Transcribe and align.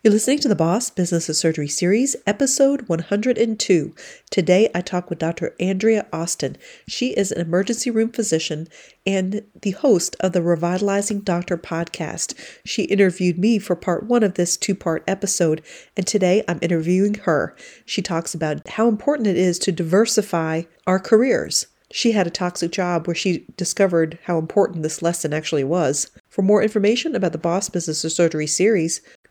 You're 0.00 0.12
listening 0.12 0.38
to 0.40 0.48
the 0.48 0.56
Boss 0.56 0.90
Business 0.90 1.28
of 1.28 1.36
Surgery 1.36 1.68
series, 1.68 2.16
episode 2.26 2.88
102. 2.88 3.94
Today 4.30 4.68
I 4.74 4.80
talk 4.80 5.10
with 5.10 5.20
Dr. 5.20 5.54
Andrea 5.60 6.06
Austin. 6.12 6.56
She 6.88 7.10
is 7.10 7.30
an 7.30 7.40
emergency 7.40 7.90
room 7.90 8.10
physician 8.10 8.66
and 9.06 9.44
the 9.60 9.72
host 9.72 10.16
of 10.18 10.32
the 10.32 10.42
Revitalizing 10.42 11.20
Doctor 11.20 11.56
podcast. 11.56 12.34
She 12.64 12.84
interviewed 12.84 13.38
me 13.38 13.60
for 13.60 13.76
part 13.76 14.04
one 14.04 14.24
of 14.24 14.34
this 14.34 14.56
two 14.56 14.74
part 14.74 15.04
episode, 15.06 15.62
and 15.96 16.06
today 16.06 16.42
I'm 16.48 16.58
interviewing 16.62 17.14
her. 17.14 17.54
She 17.84 18.02
talks 18.02 18.34
about 18.34 18.66
how 18.70 18.88
important 18.88 19.28
it 19.28 19.36
is 19.36 19.58
to 19.60 19.72
diversify 19.72 20.62
our 20.86 20.98
careers. 20.98 21.66
She 21.92 22.12
had 22.12 22.26
a 22.26 22.30
toxic 22.30 22.72
job 22.72 23.06
where 23.06 23.14
she 23.14 23.44
discovered 23.56 24.18
how 24.24 24.38
important 24.38 24.82
this 24.82 25.02
lesson 25.02 25.34
actually 25.34 25.64
was. 25.64 26.10
For 26.30 26.40
more 26.40 26.62
information 26.62 27.14
about 27.14 27.32
the 27.32 27.38
Boss 27.38 27.68
Business 27.68 28.02
of 28.02 28.12
Surgery 28.12 28.46
series, 28.46 29.02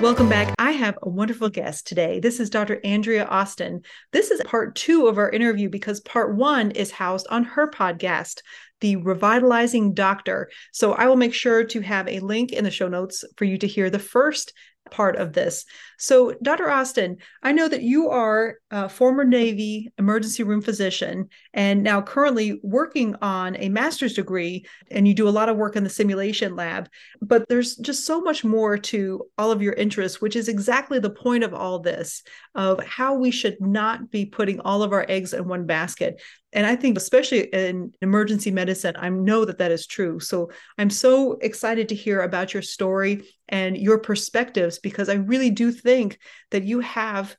Welcome 0.00 0.28
back. 0.28 0.54
I 0.60 0.70
have 0.70 0.96
a 1.02 1.08
wonderful 1.08 1.48
guest 1.48 1.88
today. 1.88 2.20
This 2.20 2.38
is 2.38 2.50
Dr. 2.50 2.80
Andrea 2.84 3.24
Austin. 3.24 3.82
This 4.12 4.30
is 4.30 4.40
part 4.44 4.76
two 4.76 5.08
of 5.08 5.18
our 5.18 5.28
interview 5.28 5.68
because 5.68 5.98
part 5.98 6.36
one 6.36 6.70
is 6.70 6.92
housed 6.92 7.26
on 7.30 7.42
her 7.42 7.68
podcast, 7.68 8.42
The 8.80 8.94
Revitalizing 8.94 9.94
Doctor. 9.94 10.50
So 10.70 10.92
I 10.92 11.08
will 11.08 11.16
make 11.16 11.34
sure 11.34 11.64
to 11.64 11.80
have 11.80 12.06
a 12.06 12.20
link 12.20 12.52
in 12.52 12.62
the 12.62 12.70
show 12.70 12.86
notes 12.86 13.24
for 13.36 13.44
you 13.44 13.58
to 13.58 13.66
hear 13.66 13.90
the 13.90 13.98
first 13.98 14.52
part 14.90 15.16
of 15.16 15.32
this. 15.32 15.64
So, 15.98 16.34
Dr. 16.42 16.70
Austin, 16.70 17.16
I 17.42 17.52
know 17.52 17.68
that 17.68 17.82
you 17.82 18.10
are 18.10 18.56
a 18.70 18.88
former 18.88 19.24
Navy 19.24 19.92
emergency 19.98 20.42
room 20.42 20.62
physician 20.62 21.28
and 21.52 21.82
now 21.82 22.00
currently 22.00 22.60
working 22.62 23.16
on 23.20 23.56
a 23.56 23.68
master's 23.68 24.14
degree, 24.14 24.64
and 24.90 25.08
you 25.08 25.14
do 25.14 25.28
a 25.28 25.30
lot 25.30 25.48
of 25.48 25.56
work 25.56 25.74
in 25.74 25.84
the 25.84 25.90
simulation 25.90 26.54
lab. 26.54 26.88
But 27.20 27.48
there's 27.48 27.76
just 27.76 28.06
so 28.06 28.20
much 28.20 28.44
more 28.44 28.78
to 28.78 29.26
all 29.36 29.50
of 29.50 29.62
your 29.62 29.72
interests, 29.72 30.20
which 30.20 30.36
is 30.36 30.48
exactly 30.48 30.98
the 30.98 31.10
point 31.10 31.42
of 31.44 31.52
all 31.52 31.80
this 31.80 32.22
of 32.54 32.82
how 32.84 33.14
we 33.14 33.30
should 33.30 33.60
not 33.60 34.10
be 34.10 34.24
putting 34.24 34.60
all 34.60 34.82
of 34.82 34.92
our 34.92 35.04
eggs 35.08 35.32
in 35.32 35.48
one 35.48 35.66
basket 35.66 36.20
and 36.52 36.66
i 36.66 36.74
think 36.74 36.96
especially 36.96 37.40
in 37.52 37.92
emergency 38.02 38.50
medicine 38.50 38.94
i 38.98 39.08
know 39.08 39.44
that 39.44 39.58
that 39.58 39.70
is 39.70 39.86
true 39.86 40.18
so 40.20 40.50
i'm 40.78 40.90
so 40.90 41.32
excited 41.40 41.88
to 41.88 41.94
hear 41.94 42.22
about 42.22 42.52
your 42.52 42.62
story 42.62 43.22
and 43.48 43.76
your 43.76 43.98
perspectives 43.98 44.78
because 44.78 45.08
i 45.08 45.14
really 45.14 45.50
do 45.50 45.70
think 45.70 46.18
that 46.50 46.64
you 46.64 46.80
have 46.80 47.36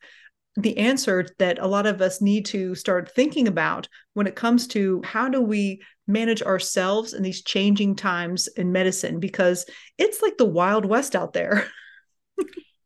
the 0.55 0.77
answer 0.77 1.25
that 1.37 1.59
a 1.59 1.67
lot 1.67 1.85
of 1.85 2.01
us 2.01 2.21
need 2.21 2.45
to 2.45 2.75
start 2.75 3.13
thinking 3.15 3.47
about 3.47 3.87
when 4.13 4.27
it 4.27 4.35
comes 4.35 4.67
to 4.67 5.01
how 5.05 5.29
do 5.29 5.41
we 5.41 5.81
manage 6.07 6.41
ourselves 6.41 7.13
in 7.13 7.23
these 7.23 7.43
changing 7.43 7.95
times 7.95 8.47
in 8.57 8.71
medicine 8.71 9.19
because 9.19 9.65
it's 9.97 10.21
like 10.21 10.37
the 10.37 10.45
wild 10.45 10.85
west 10.85 11.15
out 11.15 11.33
there 11.33 11.65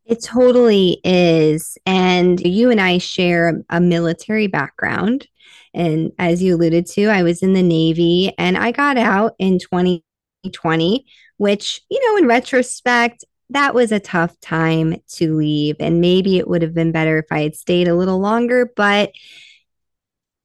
It 0.06 0.22
totally 0.22 1.00
is. 1.04 1.78
And 1.86 2.40
you 2.42 2.70
and 2.70 2.82
I 2.82 2.98
share 2.98 3.64
a 3.70 3.80
military 3.80 4.48
background. 4.48 5.28
And 5.74 6.12
as 6.20 6.42
you 6.42 6.56
alluded 6.56 6.86
to, 6.88 7.08
I 7.08 7.24
was 7.24 7.42
in 7.42 7.54
the 7.54 7.64
Navy 7.64 8.34
and 8.38 8.58
I 8.58 8.72
got 8.72 8.98
out 8.98 9.34
in 9.40 9.60
2020, 9.60 11.06
which, 11.38 11.82
you 11.90 12.12
know, 12.12 12.18
in 12.18 12.28
retrospect, 12.28 13.26
that 13.50 13.74
was 13.74 13.92
a 13.92 14.00
tough 14.00 14.40
time 14.40 14.96
to 15.14 15.36
leave. 15.36 15.76
And 15.80 16.02
maybe 16.02 16.38
it 16.38 16.48
would 16.48 16.62
have 16.62 16.74
been 16.74 16.92
better 16.92 17.20
if 17.20 17.26
I 17.32 17.42
had 17.42 17.56
stayed 17.56 17.88
a 17.88 17.96
little 17.96 18.20
longer, 18.20 18.72
but 18.76 19.12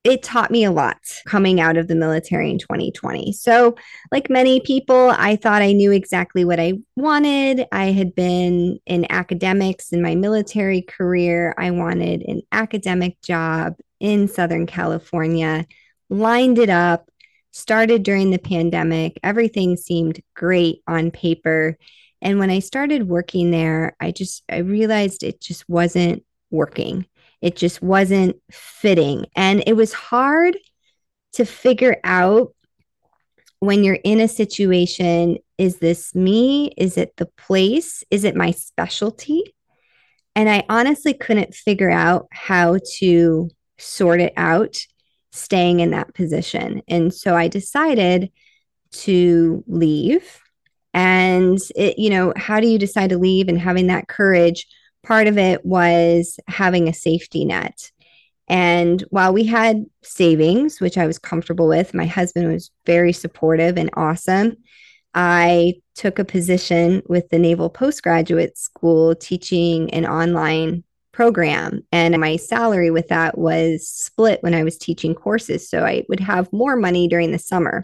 it 0.03 0.23
taught 0.23 0.49
me 0.49 0.63
a 0.63 0.71
lot 0.71 0.97
coming 1.25 1.59
out 1.59 1.75
of 1.75 1.87
the 1.87 1.95
military 1.95 2.49
in 2.49 2.57
2020. 2.57 3.33
So, 3.33 3.75
like 4.11 4.29
many 4.29 4.61
people, 4.61 5.13
I 5.17 5.35
thought 5.35 5.61
I 5.61 5.73
knew 5.73 5.91
exactly 5.91 6.45
what 6.45 6.59
I 6.59 6.73
wanted. 6.95 7.67
I 7.71 7.91
had 7.91 8.15
been 8.15 8.79
in 8.85 9.11
academics 9.11 9.91
in 9.91 10.01
my 10.01 10.15
military 10.15 10.81
career. 10.81 11.53
I 11.57 11.71
wanted 11.71 12.21
an 12.23 12.41
academic 12.51 13.21
job 13.21 13.75
in 13.99 14.29
Southern 14.29 14.65
California, 14.65 15.65
lined 16.09 16.59
it 16.59 16.69
up, 16.69 17.09
started 17.51 18.03
during 18.03 18.31
the 18.31 18.39
pandemic. 18.39 19.19
Everything 19.21 19.75
seemed 19.75 20.21
great 20.33 20.81
on 20.87 21.11
paper. 21.11 21.77
And 22.21 22.39
when 22.39 22.49
I 22.49 22.59
started 22.59 23.09
working 23.09 23.51
there, 23.51 23.97
I 23.99 24.11
just 24.11 24.43
I 24.49 24.59
realized 24.59 25.23
it 25.23 25.41
just 25.41 25.67
wasn't 25.67 26.23
working. 26.51 27.05
It 27.41 27.55
just 27.55 27.81
wasn't 27.81 28.35
fitting. 28.51 29.25
And 29.35 29.63
it 29.65 29.73
was 29.73 29.93
hard 29.93 30.57
to 31.33 31.45
figure 31.45 31.97
out 32.03 32.53
when 33.59 33.83
you're 33.83 33.99
in 34.03 34.19
a 34.19 34.27
situation 34.27 35.37
is 35.57 35.79
this 35.79 36.15
me? 36.15 36.71
Is 36.77 36.97
it 36.97 37.17
the 37.17 37.25
place? 37.25 38.03
Is 38.09 38.23
it 38.23 38.35
my 38.35 38.51
specialty? 38.51 39.43
And 40.35 40.49
I 40.49 40.63
honestly 40.69 41.13
couldn't 41.13 41.53
figure 41.53 41.91
out 41.91 42.27
how 42.31 42.79
to 42.99 43.49
sort 43.77 44.21
it 44.21 44.31
out 44.37 44.77
staying 45.33 45.81
in 45.81 45.91
that 45.91 46.13
position. 46.13 46.81
And 46.87 47.13
so 47.13 47.35
I 47.35 47.49
decided 47.49 48.31
to 48.91 49.63
leave. 49.67 50.39
And 50.93 51.59
it, 51.75 51.99
you 51.99 52.09
know, 52.09 52.33
how 52.35 52.61
do 52.61 52.67
you 52.67 52.79
decide 52.79 53.09
to 53.09 53.17
leave 53.17 53.49
and 53.49 53.59
having 53.59 53.87
that 53.87 54.07
courage 54.07 54.65
part 55.09 55.25
of 55.25 55.39
it 55.39 55.65
was 55.65 56.39
having 56.47 56.87
a 56.87 56.93
safety 56.93 57.43
net. 57.43 57.91
And 58.47 59.01
while 59.09 59.33
we 59.33 59.43
had 59.43 59.87
savings, 60.03 60.79
which 60.79 60.99
I 60.99 61.07
was 61.07 61.17
comfortable 61.17 61.67
with, 61.67 61.95
my 61.95 62.05
husband 62.05 62.53
was 62.53 62.69
very 62.85 63.11
supportive 63.11 63.75
and 63.75 63.89
awesome. 63.95 64.57
I 65.15 65.81
took 65.95 66.19
a 66.19 66.25
position 66.25 67.01
with 67.07 67.27
the 67.29 67.39
Naval 67.39 67.71
Postgraduate 67.71 68.55
School 68.55 69.15
teaching 69.15 69.91
an 69.95 70.05
online 70.05 70.83
program. 71.11 71.81
And 71.91 72.15
my 72.19 72.35
salary 72.35 72.91
with 72.91 73.07
that 73.07 73.35
was 73.35 73.87
split 73.87 74.43
when 74.43 74.53
I 74.53 74.63
was 74.63 74.77
teaching 74.77 75.15
courses. 75.15 75.67
So 75.67 75.83
I 75.83 76.05
would 76.07 76.19
have 76.19 76.53
more 76.53 76.75
money 76.75 77.07
during 77.07 77.31
the 77.31 77.39
summer. 77.39 77.83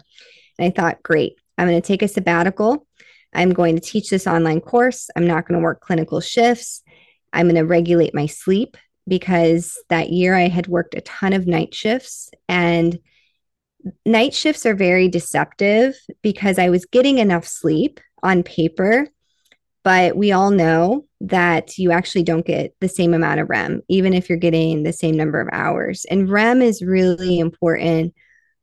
And 0.60 0.68
I 0.68 0.70
thought, 0.70 1.02
great, 1.02 1.40
I'm 1.58 1.66
going 1.66 1.82
to 1.82 1.86
take 1.86 2.02
a 2.02 2.08
sabbatical. 2.08 2.86
I'm 3.34 3.52
going 3.52 3.74
to 3.74 3.82
teach 3.82 4.10
this 4.10 4.28
online 4.28 4.60
course. 4.60 5.10
I'm 5.16 5.26
not 5.26 5.48
going 5.48 5.58
to 5.58 5.64
work 5.64 5.80
clinical 5.80 6.20
shifts. 6.20 6.84
I'm 7.36 7.46
going 7.46 7.56
to 7.56 7.66
regulate 7.66 8.14
my 8.14 8.26
sleep 8.26 8.76
because 9.06 9.78
that 9.88 10.10
year 10.10 10.34
I 10.34 10.48
had 10.48 10.66
worked 10.66 10.94
a 10.94 11.02
ton 11.02 11.32
of 11.32 11.46
night 11.46 11.74
shifts 11.74 12.30
and 12.48 12.98
night 14.04 14.34
shifts 14.34 14.66
are 14.66 14.74
very 14.74 15.08
deceptive 15.08 15.94
because 16.22 16.58
I 16.58 16.70
was 16.70 16.86
getting 16.86 17.18
enough 17.18 17.46
sleep 17.46 18.00
on 18.22 18.42
paper, 18.42 19.08
but 19.84 20.16
we 20.16 20.32
all 20.32 20.50
know 20.50 21.04
that 21.20 21.78
you 21.78 21.92
actually 21.92 22.24
don't 22.24 22.46
get 22.46 22.74
the 22.80 22.88
same 22.88 23.14
amount 23.14 23.40
of 23.40 23.48
REM, 23.48 23.82
even 23.88 24.12
if 24.12 24.28
you're 24.28 24.38
getting 24.38 24.82
the 24.82 24.92
same 24.92 25.16
number 25.16 25.40
of 25.40 25.48
hours. 25.52 26.04
And 26.10 26.28
REM 26.28 26.62
is 26.62 26.82
really 26.82 27.38
important 27.38 28.14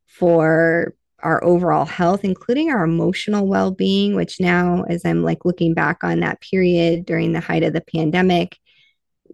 for 0.07 0.93
our 1.19 1.43
overall 1.43 1.85
health, 1.85 2.25
including 2.25 2.69
our 2.69 2.83
emotional 2.83 3.47
well 3.47 3.71
being, 3.71 4.15
which 4.15 4.39
now, 4.39 4.83
as 4.89 5.05
I'm 5.05 5.23
like 5.23 5.45
looking 5.45 5.73
back 5.73 6.03
on 6.03 6.19
that 6.19 6.41
period 6.41 7.05
during 7.05 7.31
the 7.31 7.39
height 7.39 7.63
of 7.63 7.73
the 7.73 7.81
pandemic, 7.81 8.57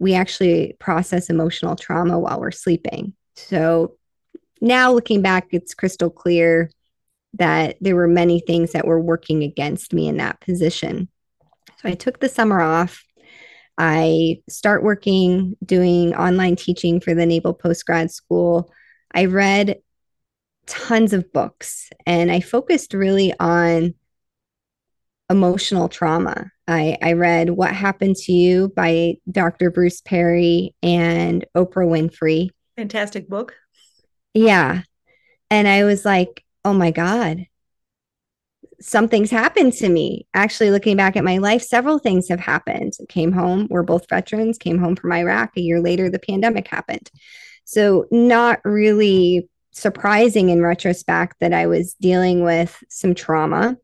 we 0.00 0.14
actually 0.14 0.74
process 0.80 1.30
emotional 1.30 1.76
trauma 1.76 2.18
while 2.18 2.40
we're 2.40 2.50
sleeping. 2.50 3.12
So 3.36 3.96
now 4.60 4.92
looking 4.92 5.22
back, 5.22 5.48
it's 5.52 5.74
crystal 5.74 6.10
clear 6.10 6.70
that 7.34 7.76
there 7.80 7.94
were 7.94 8.08
many 8.08 8.40
things 8.40 8.72
that 8.72 8.86
were 8.86 9.00
working 9.00 9.44
against 9.44 9.92
me 9.92 10.08
in 10.08 10.16
that 10.16 10.40
position. 10.40 11.08
So 11.80 11.88
I 11.88 11.92
took 11.92 12.18
the 12.18 12.28
summer 12.28 12.60
off. 12.60 13.04
I 13.78 14.40
start 14.48 14.82
working 14.82 15.56
doing 15.64 16.14
online 16.14 16.56
teaching 16.56 17.00
for 17.00 17.14
the 17.14 17.26
Naval 17.26 17.54
Postgrad 17.54 18.10
School. 18.10 18.72
I 19.14 19.26
read 19.26 19.78
tons 20.66 21.12
of 21.12 21.32
books 21.32 21.90
and 22.06 22.30
I 22.30 22.40
focused 22.40 22.94
really 22.94 23.32
on 23.38 23.94
emotional 25.30 25.88
trauma. 25.88 26.50
I, 26.66 26.98
I 27.02 27.12
read 27.12 27.50
What 27.50 27.74
Happened 27.74 28.16
to 28.16 28.32
You 28.32 28.68
by 28.74 29.16
Dr. 29.30 29.70
Bruce 29.70 30.00
Perry 30.00 30.74
and 30.82 31.44
Oprah 31.56 31.86
Winfrey. 31.86 32.50
Fantastic 32.76 33.28
book. 33.28 33.54
Yeah. 34.34 34.82
And 35.50 35.66
I 35.66 35.84
was 35.84 36.04
like, 36.04 36.44
oh 36.64 36.74
my 36.74 36.90
God, 36.90 37.46
something's 38.80 39.30
happened 39.30 39.72
to 39.74 39.88
me. 39.88 40.26
Actually, 40.34 40.70
looking 40.70 40.96
back 40.96 41.16
at 41.16 41.24
my 41.24 41.38
life, 41.38 41.62
several 41.62 41.98
things 41.98 42.28
have 42.28 42.40
happened. 42.40 42.94
Came 43.08 43.32
home, 43.32 43.66
we're 43.70 43.82
both 43.82 44.08
veterans, 44.08 44.58
came 44.58 44.78
home 44.78 44.96
from 44.96 45.12
Iraq. 45.12 45.56
A 45.56 45.60
year 45.60 45.80
later, 45.80 46.10
the 46.10 46.18
pandemic 46.18 46.68
happened. 46.68 47.10
So, 47.64 48.06
not 48.10 48.60
really 48.64 49.48
surprising 49.72 50.48
in 50.48 50.62
retrospect 50.62 51.36
that 51.40 51.52
I 51.52 51.66
was 51.66 51.94
dealing 51.94 52.42
with 52.42 52.82
some 52.88 53.14
trauma. 53.14 53.76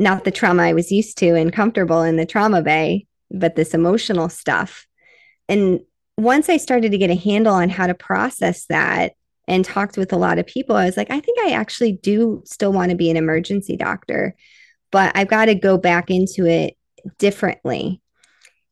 Not 0.00 0.24
the 0.24 0.32
trauma 0.32 0.64
I 0.64 0.72
was 0.72 0.90
used 0.90 1.16
to 1.18 1.36
and 1.36 1.52
comfortable 1.52 2.02
in 2.02 2.16
the 2.16 2.26
trauma 2.26 2.62
bay, 2.62 3.06
but 3.30 3.54
this 3.54 3.74
emotional 3.74 4.28
stuff. 4.28 4.86
And 5.48 5.80
once 6.16 6.48
I 6.48 6.56
started 6.56 6.90
to 6.90 6.98
get 6.98 7.10
a 7.10 7.14
handle 7.14 7.54
on 7.54 7.68
how 7.68 7.86
to 7.86 7.94
process 7.94 8.66
that, 8.66 9.12
and 9.50 9.64
talked 9.64 9.96
with 9.96 10.12
a 10.12 10.16
lot 10.16 10.38
of 10.38 10.46
people, 10.46 10.76
I 10.76 10.84
was 10.84 10.96
like, 10.96 11.10
I 11.10 11.18
think 11.18 11.38
I 11.40 11.50
actually 11.50 11.92
do 11.92 12.40
still 12.46 12.72
want 12.72 12.90
to 12.90 12.96
be 12.96 13.10
an 13.10 13.16
emergency 13.16 13.76
doctor, 13.76 14.36
but 14.92 15.10
I've 15.16 15.26
got 15.26 15.46
to 15.46 15.56
go 15.56 15.76
back 15.76 16.08
into 16.08 16.46
it 16.46 16.76
differently. 17.18 18.00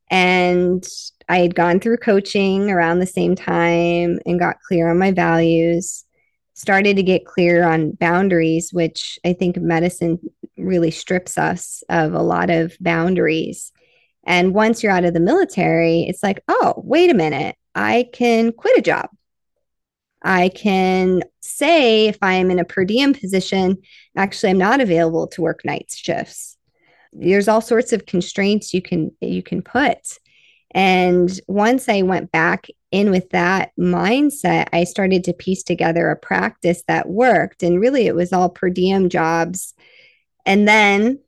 And 0.08 0.86
I 1.28 1.38
had 1.38 1.56
gone 1.56 1.80
through 1.80 1.96
coaching 1.96 2.70
around 2.70 3.00
the 3.00 3.06
same 3.06 3.34
time 3.34 4.20
and 4.24 4.38
got 4.38 4.60
clear 4.68 4.88
on 4.88 5.00
my 5.00 5.10
values, 5.10 6.04
started 6.54 6.94
to 6.96 7.02
get 7.02 7.26
clear 7.26 7.64
on 7.64 7.90
boundaries, 7.90 8.72
which 8.72 9.18
I 9.24 9.32
think 9.32 9.56
medicine 9.56 10.20
really 10.58 10.90
strips 10.90 11.38
us 11.38 11.82
of 11.88 12.12
a 12.14 12.22
lot 12.22 12.50
of 12.50 12.76
boundaries. 12.80 13.72
And 14.26 14.54
once 14.54 14.82
you're 14.82 14.92
out 14.92 15.04
of 15.04 15.14
the 15.14 15.20
military, 15.20 16.02
it's 16.02 16.22
like, 16.22 16.42
oh, 16.48 16.74
wait 16.84 17.10
a 17.10 17.14
minute, 17.14 17.56
I 17.74 18.08
can 18.12 18.52
quit 18.52 18.78
a 18.78 18.82
job. 18.82 19.08
I 20.22 20.48
can 20.48 21.22
say 21.40 22.08
if 22.08 22.18
I'm 22.22 22.50
in 22.50 22.58
a 22.58 22.64
per 22.64 22.84
diem 22.84 23.14
position, 23.14 23.78
actually 24.16 24.50
I'm 24.50 24.58
not 24.58 24.80
available 24.80 25.28
to 25.28 25.42
work 25.42 25.64
night 25.64 25.90
shifts. 25.94 26.56
There's 27.12 27.48
all 27.48 27.60
sorts 27.60 27.92
of 27.92 28.06
constraints 28.06 28.74
you 28.74 28.82
can 28.82 29.12
you 29.20 29.42
can 29.42 29.62
put. 29.62 30.18
And 30.72 31.30
once 31.46 31.88
I 31.88 32.02
went 32.02 32.30
back 32.30 32.66
in 32.90 33.10
with 33.10 33.30
that 33.30 33.72
mindset, 33.78 34.68
I 34.72 34.84
started 34.84 35.24
to 35.24 35.32
piece 35.32 35.62
together 35.62 36.10
a 36.10 36.16
practice 36.16 36.82
that 36.88 37.08
worked. 37.08 37.62
And 37.62 37.80
really 37.80 38.06
it 38.06 38.14
was 38.14 38.32
all 38.32 38.50
per 38.50 38.68
diem 38.68 39.08
jobs. 39.08 39.74
And 40.48 40.66
then 40.66 41.20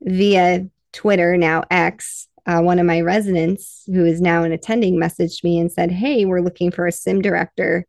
via 0.00 0.66
Twitter, 0.92 1.36
now 1.36 1.64
X, 1.70 2.26
uh, 2.46 2.62
one 2.62 2.78
of 2.78 2.86
my 2.86 3.02
residents 3.02 3.82
who 3.86 4.06
is 4.06 4.22
now 4.22 4.44
an 4.44 4.52
attending 4.52 4.96
messaged 4.96 5.44
me 5.44 5.58
and 5.58 5.70
said, 5.70 5.90
Hey, 5.90 6.24
we're 6.24 6.40
looking 6.40 6.70
for 6.70 6.86
a 6.86 6.92
sim 6.92 7.20
director 7.20 7.86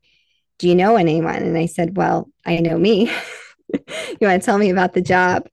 do 0.61 0.69
you 0.69 0.75
know 0.75 0.95
anyone? 0.95 1.37
And 1.37 1.57
I 1.57 1.65
said, 1.65 1.97
well, 1.97 2.29
I 2.45 2.57
know 2.57 2.77
me. 2.77 3.11
you 3.73 4.17
want 4.21 4.41
to 4.41 4.45
tell 4.45 4.59
me 4.59 4.69
about 4.69 4.93
the 4.93 5.01
job? 5.01 5.49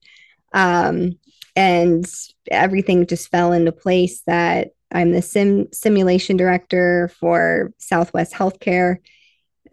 Um, 0.53 1.17
and 1.55 2.05
everything 2.51 3.07
just 3.07 3.29
fell 3.29 3.51
into 3.51 3.71
place 3.71 4.21
that 4.27 4.69
I'm 4.91 5.11
the 5.11 5.23
sim 5.23 5.67
simulation 5.73 6.37
director 6.37 7.09
for 7.19 7.73
Southwest 7.79 8.33
Healthcare, 8.33 8.97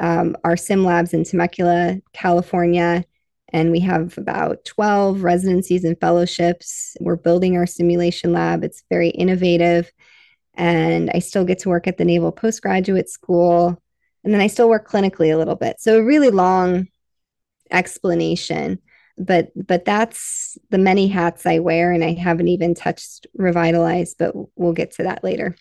um, 0.00 0.36
our 0.42 0.56
sim 0.56 0.84
labs 0.84 1.12
in 1.12 1.24
Temecula, 1.24 1.98
California. 2.14 3.04
And 3.52 3.70
we 3.70 3.80
have 3.80 4.18
about 4.18 4.64
12 4.64 5.22
residencies 5.22 5.84
and 5.84 5.98
fellowships. 6.00 6.96
We're 7.00 7.16
building 7.16 7.56
our 7.56 7.66
simulation 7.66 8.32
lab. 8.32 8.64
It's 8.64 8.82
very 8.90 9.10
innovative. 9.10 9.90
And 10.54 11.10
I 11.14 11.20
still 11.20 11.44
get 11.44 11.60
to 11.60 11.68
work 11.68 11.86
at 11.86 11.98
the 11.98 12.04
Naval 12.04 12.32
Postgraduate 12.32 13.08
School 13.08 13.80
and 14.26 14.34
then 14.34 14.40
I 14.40 14.48
still 14.48 14.68
work 14.68 14.90
clinically 14.90 15.32
a 15.32 15.36
little 15.36 15.54
bit. 15.54 15.80
So 15.80 15.98
a 15.98 16.04
really 16.04 16.30
long 16.30 16.88
explanation, 17.70 18.80
but 19.16 19.52
but 19.54 19.84
that's 19.84 20.58
the 20.70 20.78
many 20.78 21.06
hats 21.06 21.46
I 21.46 21.60
wear, 21.60 21.92
and 21.92 22.02
I 22.02 22.14
haven't 22.14 22.48
even 22.48 22.74
touched 22.74 23.28
revitalize, 23.36 24.16
but 24.18 24.34
we'll 24.56 24.72
get 24.72 24.90
to 24.92 25.04
that 25.04 25.22
later. 25.22 25.54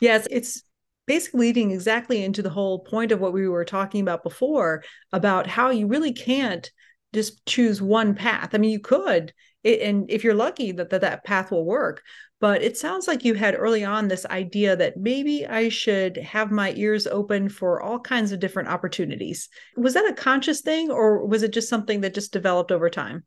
Yes, 0.00 0.26
it's 0.30 0.62
basically 1.06 1.40
leading 1.40 1.72
exactly 1.72 2.24
into 2.24 2.40
the 2.40 2.50
whole 2.50 2.78
point 2.78 3.12
of 3.12 3.20
what 3.20 3.34
we 3.34 3.46
were 3.48 3.66
talking 3.66 4.00
about 4.00 4.22
before 4.22 4.82
about 5.12 5.46
how 5.46 5.68
you 5.68 5.86
really 5.86 6.12
can't 6.12 6.70
just 7.12 7.44
choose 7.46 7.80
one 7.80 8.14
path. 8.14 8.50
I 8.54 8.58
mean, 8.58 8.70
you 8.70 8.80
could, 8.80 9.32
and 9.64 10.10
if 10.10 10.22
you're 10.22 10.34
lucky 10.34 10.72
that, 10.72 10.90
that 10.90 11.00
that 11.00 11.24
path 11.24 11.50
will 11.50 11.64
work, 11.64 12.02
but 12.40 12.62
it 12.62 12.76
sounds 12.76 13.08
like 13.08 13.24
you 13.24 13.34
had 13.34 13.56
early 13.56 13.84
on 13.84 14.08
this 14.08 14.26
idea 14.26 14.76
that 14.76 14.98
maybe 14.98 15.46
I 15.46 15.70
should 15.70 16.18
have 16.18 16.50
my 16.50 16.72
ears 16.76 17.06
open 17.06 17.48
for 17.48 17.80
all 17.80 17.98
kinds 17.98 18.32
of 18.32 18.40
different 18.40 18.68
opportunities. 18.68 19.48
Was 19.76 19.94
that 19.94 20.08
a 20.08 20.14
conscious 20.14 20.60
thing 20.60 20.90
or 20.90 21.26
was 21.26 21.42
it 21.42 21.52
just 21.52 21.68
something 21.68 22.02
that 22.02 22.14
just 22.14 22.32
developed 22.32 22.70
over 22.70 22.90
time? 22.90 23.24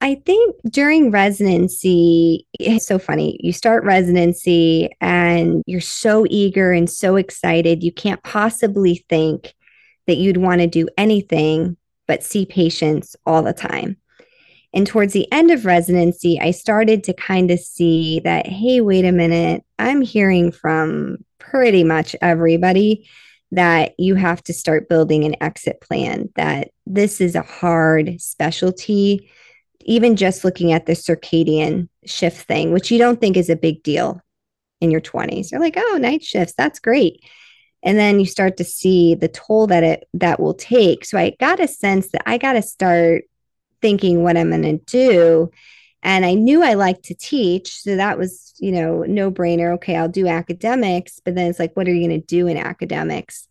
I 0.00 0.16
think 0.26 0.56
during 0.68 1.10
residency, 1.10 2.46
it's 2.58 2.86
so 2.86 2.98
funny. 2.98 3.38
You 3.40 3.52
start 3.52 3.84
residency 3.84 4.90
and 5.00 5.62
you're 5.66 5.80
so 5.80 6.26
eager 6.28 6.72
and 6.72 6.90
so 6.90 7.16
excited. 7.16 7.82
You 7.82 7.92
can't 7.92 8.22
possibly 8.22 9.04
think 9.08 9.54
that 10.06 10.16
you'd 10.16 10.36
want 10.36 10.60
to 10.60 10.66
do 10.66 10.88
anything 10.98 11.76
but 12.06 12.22
see 12.22 12.46
patients 12.46 13.16
all 13.26 13.42
the 13.42 13.52
time. 13.52 13.96
And 14.72 14.86
towards 14.86 15.12
the 15.12 15.30
end 15.32 15.50
of 15.52 15.66
residency, 15.66 16.40
I 16.40 16.50
started 16.50 17.04
to 17.04 17.14
kind 17.14 17.50
of 17.50 17.60
see 17.60 18.20
that, 18.24 18.46
hey, 18.46 18.80
wait 18.80 19.04
a 19.04 19.12
minute, 19.12 19.64
I'm 19.78 20.00
hearing 20.00 20.50
from 20.50 21.18
pretty 21.38 21.84
much 21.84 22.16
everybody 22.20 23.08
that 23.52 23.94
you 23.98 24.16
have 24.16 24.42
to 24.42 24.52
start 24.52 24.88
building 24.88 25.24
an 25.24 25.36
exit 25.40 25.80
plan, 25.80 26.28
that 26.34 26.70
this 26.86 27.20
is 27.20 27.36
a 27.36 27.42
hard 27.42 28.20
specialty. 28.20 29.30
Even 29.86 30.16
just 30.16 30.44
looking 30.44 30.72
at 30.72 30.86
the 30.86 30.94
circadian 30.94 31.88
shift 32.04 32.46
thing, 32.48 32.72
which 32.72 32.90
you 32.90 32.98
don't 32.98 33.20
think 33.20 33.36
is 33.36 33.50
a 33.50 33.56
big 33.56 33.82
deal 33.82 34.20
in 34.80 34.90
your 34.90 35.00
20s. 35.00 35.52
You're 35.52 35.60
like, 35.60 35.76
oh, 35.76 35.98
night 36.00 36.24
shifts, 36.24 36.54
that's 36.56 36.80
great. 36.80 37.22
And 37.84 37.98
then 37.98 38.18
you 38.18 38.26
start 38.26 38.56
to 38.56 38.64
see 38.64 39.14
the 39.14 39.28
toll 39.28 39.66
that 39.68 39.84
it 39.84 40.08
that 40.14 40.40
will 40.40 40.54
take. 40.54 41.04
So 41.04 41.18
I 41.18 41.36
got 41.38 41.60
a 41.60 41.68
sense 41.68 42.08
that 42.08 42.22
I 42.26 42.38
got 42.38 42.54
to 42.54 42.62
start 42.62 43.24
thinking 43.82 44.22
what 44.22 44.36
I'm 44.38 44.50
going 44.50 44.62
to 44.62 44.78
do. 44.86 45.50
And 46.02 46.24
I 46.24 46.34
knew 46.34 46.62
I 46.62 46.74
liked 46.74 47.04
to 47.04 47.14
teach. 47.14 47.82
So 47.82 47.96
that 47.96 48.18
was, 48.18 48.54
you 48.58 48.72
know, 48.72 49.02
no 49.02 49.30
brainer. 49.30 49.74
Okay, 49.74 49.96
I'll 49.96 50.08
do 50.08 50.26
academics. 50.26 51.20
But 51.22 51.34
then 51.34 51.48
it's 51.48 51.58
like, 51.58 51.76
what 51.76 51.86
are 51.86 51.94
you 51.94 52.08
going 52.08 52.20
to 52.20 52.26
do 52.26 52.46
in 52.46 52.56
academics? 52.56 53.48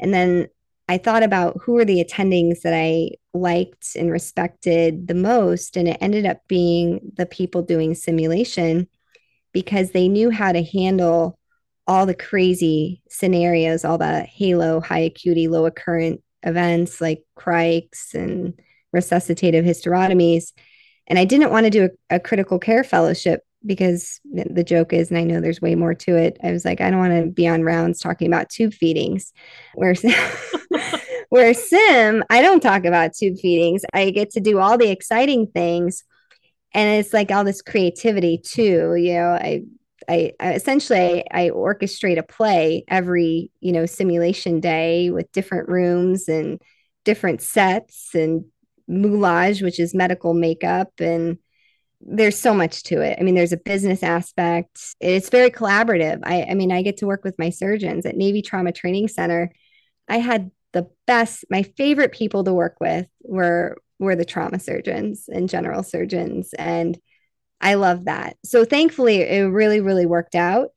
And 0.00 0.12
then 0.12 0.48
I 0.88 0.98
thought 0.98 1.22
about 1.22 1.60
who 1.62 1.76
are 1.78 1.84
the 1.84 2.04
attendings 2.04 2.62
that 2.62 2.74
I 2.74 3.10
liked 3.34 3.96
and 3.96 4.10
respected 4.10 5.06
the 5.06 5.14
most. 5.14 5.76
And 5.76 5.88
it 5.88 5.98
ended 6.00 6.26
up 6.26 6.46
being 6.48 7.12
the 7.16 7.26
people 7.26 7.62
doing 7.62 7.94
simulation 7.94 8.88
because 9.52 9.92
they 9.92 10.08
knew 10.08 10.30
how 10.30 10.52
to 10.52 10.62
handle 10.62 11.38
all 11.86 12.06
the 12.06 12.14
crazy 12.14 13.02
scenarios, 13.08 13.84
all 13.84 13.98
the 13.98 14.22
halo, 14.22 14.80
high 14.80 15.00
acuity, 15.00 15.48
low 15.48 15.66
occurrent 15.66 16.22
events 16.42 17.00
like 17.00 17.22
crics 17.34 18.14
and 18.14 18.54
resuscitative 18.94 19.64
hysterotomies. 19.64 20.52
And 21.06 21.18
I 21.18 21.24
didn't 21.24 21.50
want 21.50 21.64
to 21.64 21.70
do 21.70 21.84
a, 22.10 22.16
a, 22.16 22.20
critical 22.20 22.58
care 22.58 22.82
fellowship 22.82 23.42
because 23.64 24.20
the 24.24 24.64
joke 24.64 24.92
is, 24.92 25.10
and 25.10 25.18
I 25.18 25.24
know 25.24 25.40
there's 25.40 25.60
way 25.60 25.74
more 25.74 25.94
to 25.94 26.16
it. 26.16 26.38
I 26.42 26.52
was 26.52 26.64
like, 26.64 26.80
I 26.80 26.90
don't 26.90 27.00
want 27.00 27.24
to 27.24 27.30
be 27.30 27.48
on 27.48 27.62
rounds 27.62 28.00
talking 28.00 28.28
about 28.28 28.48
tube 28.48 28.74
feedings. 28.74 29.32
Where, 29.74 29.94
where 31.28 31.54
sim, 31.54 32.24
I 32.30 32.42
don't 32.42 32.60
talk 32.60 32.84
about 32.84 33.14
tube 33.14 33.38
feedings. 33.38 33.82
I 33.92 34.10
get 34.10 34.30
to 34.32 34.40
do 34.40 34.58
all 34.58 34.78
the 34.78 34.90
exciting 34.90 35.48
things. 35.48 36.04
And 36.74 37.00
it's 37.00 37.12
like 37.12 37.30
all 37.30 37.44
this 37.44 37.62
creativity 37.62 38.38
too. 38.38 38.94
You 38.96 39.14
know, 39.14 39.30
I 39.30 39.62
I, 40.08 40.32
I, 40.40 40.54
essentially 40.54 41.24
I 41.30 41.50
orchestrate 41.50 42.18
a 42.18 42.22
play 42.22 42.84
every 42.88 43.50
you 43.60 43.72
know 43.72 43.86
simulation 43.86 44.60
day 44.60 45.10
with 45.10 45.32
different 45.32 45.68
rooms 45.68 46.28
and 46.28 46.60
different 47.04 47.40
sets 47.42 48.14
and 48.14 48.44
moulage, 48.88 49.62
which 49.62 49.80
is 49.80 49.94
medical 49.94 50.34
makeup, 50.34 50.92
and 51.00 51.38
there's 52.00 52.38
so 52.38 52.54
much 52.54 52.82
to 52.84 53.00
it. 53.00 53.18
I 53.18 53.22
mean, 53.22 53.34
there's 53.34 53.52
a 53.52 53.56
business 53.56 54.02
aspect. 54.02 54.94
It's 55.00 55.30
very 55.30 55.50
collaborative. 55.50 56.20
I, 56.24 56.44
I 56.44 56.54
mean, 56.54 56.70
I 56.70 56.82
get 56.82 56.98
to 56.98 57.06
work 57.06 57.24
with 57.24 57.38
my 57.38 57.50
surgeons 57.50 58.06
at 58.06 58.16
Navy 58.16 58.42
Trauma 58.42 58.72
Training 58.72 59.08
Center. 59.08 59.50
I 60.08 60.18
had 60.18 60.50
the 60.72 60.88
best, 61.06 61.44
my 61.50 61.62
favorite 61.62 62.12
people 62.12 62.44
to 62.44 62.52
work 62.52 62.76
with 62.80 63.06
were 63.22 63.78
were 63.98 64.14
the 64.14 64.26
trauma 64.26 64.60
surgeons 64.60 65.28
and 65.32 65.48
general 65.48 65.82
surgeons, 65.82 66.52
and 66.52 66.98
I 67.60 67.74
love 67.74 68.04
that. 68.04 68.36
So 68.44 68.64
thankfully, 68.64 69.22
it 69.22 69.42
really, 69.42 69.80
really 69.80 70.06
worked 70.06 70.34
out. 70.34 70.68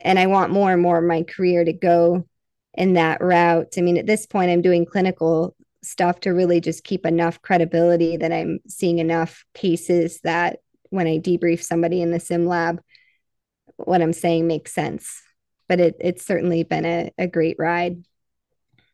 And 0.00 0.18
I 0.18 0.26
want 0.26 0.52
more 0.52 0.72
and 0.72 0.80
more 0.80 0.98
of 0.98 1.04
my 1.04 1.24
career 1.24 1.64
to 1.64 1.72
go 1.72 2.26
in 2.74 2.94
that 2.94 3.20
route. 3.20 3.74
I 3.76 3.80
mean, 3.80 3.98
at 3.98 4.06
this 4.06 4.26
point, 4.26 4.50
I'm 4.50 4.62
doing 4.62 4.86
clinical 4.86 5.56
stuff 5.82 6.20
to 6.20 6.30
really 6.30 6.60
just 6.60 6.84
keep 6.84 7.04
enough 7.04 7.42
credibility 7.42 8.16
that 8.16 8.32
I'm 8.32 8.60
seeing 8.68 8.98
enough 8.98 9.44
cases 9.54 10.20
that 10.22 10.58
when 10.90 11.06
I 11.06 11.18
debrief 11.18 11.62
somebody 11.62 12.00
in 12.02 12.10
the 12.10 12.20
sim 12.20 12.46
lab, 12.46 12.80
what 13.76 14.02
I'm 14.02 14.12
saying 14.12 14.46
makes 14.46 14.72
sense. 14.72 15.20
But 15.68 15.80
it, 15.80 15.96
it's 16.00 16.24
certainly 16.24 16.62
been 16.62 16.84
a, 16.84 17.10
a 17.18 17.26
great 17.26 17.56
ride. 17.58 18.04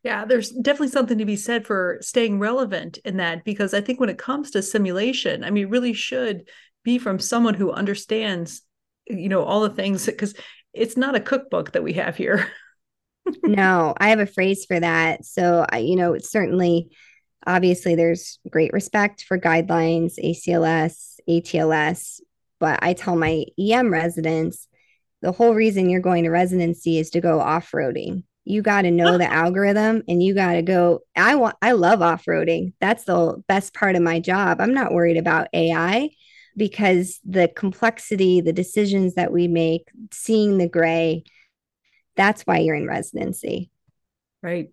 Yeah, 0.03 0.27
there's 0.27 0.51
definitely 0.51 0.89
something 0.89 1.17
to 1.19 1.25
be 1.25 1.37
said 1.37 1.67
for 1.67 1.99
staying 2.03 2.39
relevant 2.39 2.99
in 3.05 3.17
that 3.19 3.45
because 3.45 3.73
I 3.73 3.81
think 3.81 4.01
when 4.01 4.11
it 4.11 4.19
comes 4.19 4.51
to 4.51 4.63
simulation, 4.63 5.45
I 5.45 5.51
mean, 5.51 5.69
really 5.69 5.95
should 5.95 6.49
be 6.85 6.99
from 6.99 7.19
someone 7.19 7.55
who 7.55 7.73
understands, 7.73 8.63
you 9.07 9.29
know, 9.29 9.43
all 9.43 9.63
the 9.63 9.71
things 9.71 10.07
because 10.07 10.35
it's 10.73 10.97
not 10.97 11.15
a 11.15 11.21
cookbook 11.21 11.73
that 11.73 11.83
we 11.83 11.95
have 11.95 12.17
here. 12.17 12.49
no, 13.43 13.95
I 13.99 14.11
have 14.11 14.21
a 14.21 14.27
phrase 14.27 14.65
for 14.67 14.79
that. 14.79 15.25
So, 15.25 15.67
I, 15.69 15.79
you 15.79 15.97
know, 15.97 16.19
certainly, 16.19 16.91
obviously, 17.47 17.95
there's 17.95 18.39
great 18.51 18.73
respect 18.73 19.25
for 19.27 19.39
guidelines, 19.39 20.15
ACLS, 20.23 21.17
ATLS, 21.29 22.21
but 22.61 22.79
I 22.83 22.93
tell 22.93 23.17
my 23.17 23.45
EM 23.59 23.91
residents 23.91 24.69
the 25.23 25.33
whole 25.33 25.55
reason 25.55 25.89
you're 25.89 26.01
going 26.01 26.25
to 26.25 26.31
residency 26.31 26.99
is 26.99 27.11
to 27.11 27.21
go 27.21 27.41
off 27.41 27.71
roading 27.73 28.25
you 28.45 28.63
got 28.63 28.83
to 28.83 28.91
know 28.91 29.19
the 29.19 29.31
algorithm 29.31 30.03
and 30.09 30.23
you 30.23 30.35
got 30.35 30.53
to 30.53 30.63
go 30.63 31.01
i 31.17 31.35
want 31.35 31.57
i 31.63 31.73
love 31.73 32.03
off-roading 32.03 32.73
that's 32.81 33.05
the 33.05 33.43
best 33.49 33.75
part 33.75 33.97
of 33.97 34.03
my 34.03 34.21
job 34.21 34.61
i'm 34.61 34.75
not 34.75 34.93
worried 34.93 35.17
about 35.17 35.49
ai 35.53 36.11
because 36.57 37.21
the 37.25 37.49
complexity 37.49 38.41
the 38.41 38.53
decisions 38.53 39.15
that 39.15 39.33
we 39.33 39.49
make 39.49 39.89
seeing 40.13 40.59
the 40.59 40.69
gray 40.69 41.25
that's 42.17 42.43
why 42.43 42.59
you're 42.59 42.77
in 42.77 42.87
residency. 42.87 43.71
Right. 44.43 44.71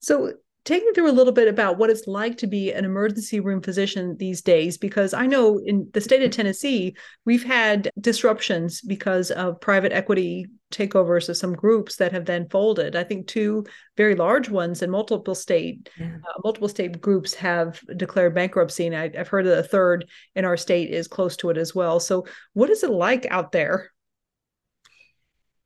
So 0.00 0.34
take 0.66 0.84
me 0.84 0.92
through 0.94 1.10
a 1.10 1.12
little 1.12 1.32
bit 1.32 1.48
about 1.48 1.78
what 1.78 1.88
it's 1.88 2.06
like 2.06 2.36
to 2.36 2.46
be 2.46 2.72
an 2.72 2.84
emergency 2.84 3.40
room 3.40 3.62
physician 3.62 4.16
these 4.18 4.42
days 4.42 4.76
because 4.76 5.14
i 5.14 5.26
know 5.26 5.58
in 5.64 5.88
the 5.94 6.00
state 6.00 6.22
of 6.22 6.30
tennessee 6.30 6.94
we've 7.24 7.44
had 7.44 7.90
disruptions 8.00 8.82
because 8.82 9.30
of 9.30 9.60
private 9.60 9.92
equity 9.92 10.46
takeovers 10.72 11.28
of 11.28 11.36
some 11.36 11.54
groups 11.54 11.96
that 11.96 12.12
have 12.12 12.24
then 12.24 12.48
folded. 12.48 12.96
I 12.96 13.04
think 13.04 13.26
two 13.26 13.64
very 13.96 14.14
large 14.14 14.48
ones 14.48 14.82
and 14.82 14.90
multiple 14.90 15.34
state 15.34 15.88
yeah. 15.98 16.16
uh, 16.16 16.40
multiple 16.42 16.68
state 16.68 17.00
groups 17.00 17.34
have 17.34 17.80
declared 17.96 18.34
bankruptcy 18.34 18.86
and 18.86 18.96
I, 18.96 19.10
i've 19.16 19.28
heard 19.28 19.46
that 19.46 19.58
a 19.58 19.62
third 19.62 20.06
in 20.34 20.44
our 20.44 20.56
state 20.56 20.90
is 20.90 21.06
close 21.06 21.36
to 21.38 21.50
it 21.50 21.56
as 21.56 21.74
well. 21.74 22.00
So 22.00 22.26
what 22.54 22.70
is 22.70 22.82
it 22.82 22.90
like 22.90 23.26
out 23.30 23.52
there 23.52 23.92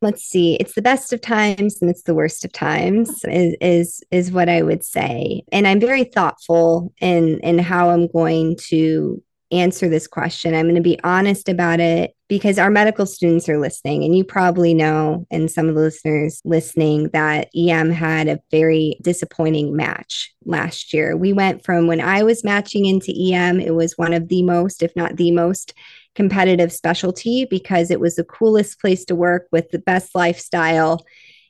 let's 0.03 0.25
see 0.25 0.57
it's 0.57 0.75
the 0.75 0.83
best 0.83 1.13
of 1.13 1.21
times 1.21 1.79
and 1.81 1.91
it's 1.91 2.03
the 2.03 2.15
worst 2.15 2.45
of 2.45 2.53
times 2.53 3.23
is 3.25 3.55
is 3.61 4.03
is 4.11 4.33
what 4.33 4.49
i 4.49 4.63
would 4.63 4.85
say. 4.85 5.43
And 5.53 5.67
i'm 5.67 5.81
very 5.81 6.05
thoughtful 6.05 6.93
in 7.01 7.39
in 7.41 7.59
how 7.59 7.91
i'm 7.91 8.07
going 8.09 8.57
to 8.69 9.23
answer 9.53 9.89
this 9.89 10.07
question. 10.07 10.55
I'm 10.55 10.67
going 10.67 10.77
to 10.77 10.81
be 10.81 11.01
honest 11.03 11.49
about 11.49 11.81
it 11.81 12.15
because 12.29 12.59
our 12.59 12.71
medical 12.71 13.07
students 13.07 13.49
are 13.49 13.59
listening 13.59 14.05
and 14.05 14.17
you 14.17 14.23
probably 14.23 14.75
know 14.75 15.27
and 15.31 15.51
some 15.51 15.69
of 15.69 15.75
the 15.75 15.81
listeners 15.81 16.41
listening 16.45 17.09
that 17.13 17.49
em 17.57 17.91
had 17.91 18.29
a 18.29 18.41
very 18.51 18.97
disappointing 19.03 19.75
match 19.75 20.33
last 20.45 20.95
year. 20.95 21.17
We 21.17 21.33
went 21.33 21.65
from 21.65 21.87
when 21.87 22.01
i 22.01 22.23
was 22.23 22.45
matching 22.45 22.87
into 22.87 23.13
em 23.33 23.61
it 23.61 23.75
was 23.75 23.99
one 23.99 24.13
of 24.13 24.29
the 24.29 24.43
most 24.43 24.83
if 24.83 24.95
not 24.95 25.17
the 25.17 25.33
most 25.33 25.75
competitive 26.15 26.73
specialty 26.73 27.45
because 27.45 27.91
it 27.91 28.01
was 28.01 28.17
the 28.17 28.25
coolest 28.25 28.81
place 28.81 29.05
to 29.07 29.15
work 29.15 29.47
with 29.53 29.71
the 29.71 29.79
best 29.79 30.15
lifestyle. 30.15 31.05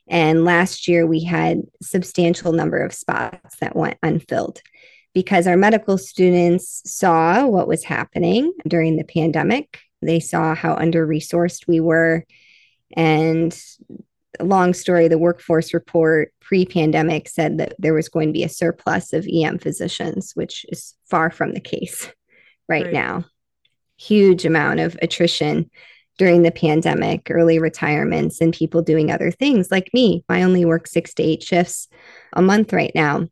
And 0.07 0.45
last 0.45 0.87
year 0.87 1.05
we 1.05 1.23
had 1.23 1.61
substantial 1.81 2.51
number 2.51 2.83
of 2.83 2.93
spots 2.93 3.57
that 3.59 3.75
went 3.75 3.97
unfilled 4.03 4.61
because 5.13 5.47
our 5.47 5.57
medical 5.57 5.97
students 5.97 6.81
saw 6.85 7.45
what 7.45 7.67
was 7.67 7.83
happening 7.83 8.53
during 8.67 8.97
the 8.97 9.03
pandemic. 9.03 9.79
They 10.01 10.19
saw 10.19 10.55
how 10.55 10.75
under 10.75 11.05
resourced 11.07 11.67
we 11.67 11.79
were. 11.79 12.25
And 12.95 13.57
long 14.39 14.73
story, 14.73 15.07
the 15.07 15.17
workforce 15.17 15.73
report 15.73 16.33
pre 16.39 16.65
pandemic 16.65 17.29
said 17.29 17.57
that 17.57 17.75
there 17.79 17.93
was 17.93 18.09
going 18.09 18.29
to 18.29 18.33
be 18.33 18.43
a 18.43 18.49
surplus 18.49 19.13
of 19.13 19.27
EM 19.31 19.59
physicians, 19.59 20.31
which 20.33 20.65
is 20.69 20.95
far 21.09 21.29
from 21.29 21.53
the 21.53 21.59
case 21.59 22.11
right, 22.69 22.85
right. 22.85 22.93
now 22.93 23.25
huge 24.01 24.45
amount 24.45 24.79
of 24.79 24.97
attrition 25.01 25.69
during 26.17 26.41
the 26.41 26.51
pandemic, 26.51 27.27
early 27.29 27.59
retirements, 27.59 28.41
and 28.41 28.53
people 28.53 28.81
doing 28.81 29.11
other 29.11 29.31
things 29.31 29.71
like 29.71 29.89
me. 29.93 30.23
I 30.29 30.43
only 30.43 30.65
work 30.65 30.87
six 30.87 31.13
to 31.15 31.23
eight 31.23 31.43
shifts 31.43 31.87
a 32.33 32.41
month 32.41 32.73
right 32.73 32.91
now. 32.93 33.27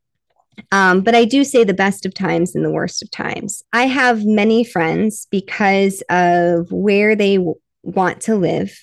Um, 0.71 1.01
but 1.01 1.15
I 1.15 1.25
do 1.25 1.43
say 1.43 1.63
the 1.63 1.73
best 1.73 2.05
of 2.05 2.13
times 2.13 2.55
and 2.55 2.65
the 2.65 2.71
worst 2.71 3.01
of 3.01 3.11
times. 3.11 3.63
I 3.71 3.88
have 3.88 4.25
many 4.25 4.63
friends 4.63 5.27
because 5.31 6.03
of 6.09 6.71
where 6.71 7.15
they 7.15 7.38
w- 7.38 7.55
want 7.83 8.21
to 8.21 8.35
live 8.35 8.77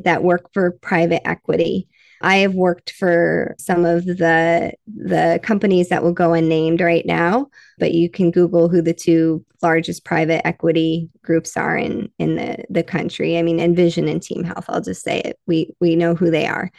that 0.00 0.22
work 0.22 0.52
for 0.52 0.70
private 0.70 1.26
equity 1.26 1.88
I 2.20 2.38
have 2.38 2.54
worked 2.54 2.92
for 2.92 3.54
some 3.58 3.84
of 3.84 4.04
the 4.04 4.72
the 4.86 5.40
companies 5.42 5.88
that 5.88 6.02
will 6.02 6.12
go 6.12 6.32
unnamed 6.32 6.80
right 6.80 7.06
now, 7.06 7.48
but 7.78 7.92
you 7.92 8.10
can 8.10 8.30
Google 8.30 8.68
who 8.68 8.82
the 8.82 8.94
two 8.94 9.44
largest 9.62 10.04
private 10.04 10.46
equity 10.46 11.08
groups 11.22 11.56
are 11.56 11.76
in 11.76 12.10
in 12.18 12.36
the 12.36 12.64
the 12.70 12.82
country. 12.82 13.38
I 13.38 13.42
mean, 13.42 13.60
Envision 13.60 14.08
and 14.08 14.22
Team 14.22 14.44
Health. 14.44 14.64
I'll 14.68 14.80
just 14.80 15.02
say 15.02 15.20
it. 15.20 15.38
We 15.46 15.74
we 15.80 15.96
know 15.96 16.14
who 16.14 16.30
they 16.30 16.46
are. 16.46 16.70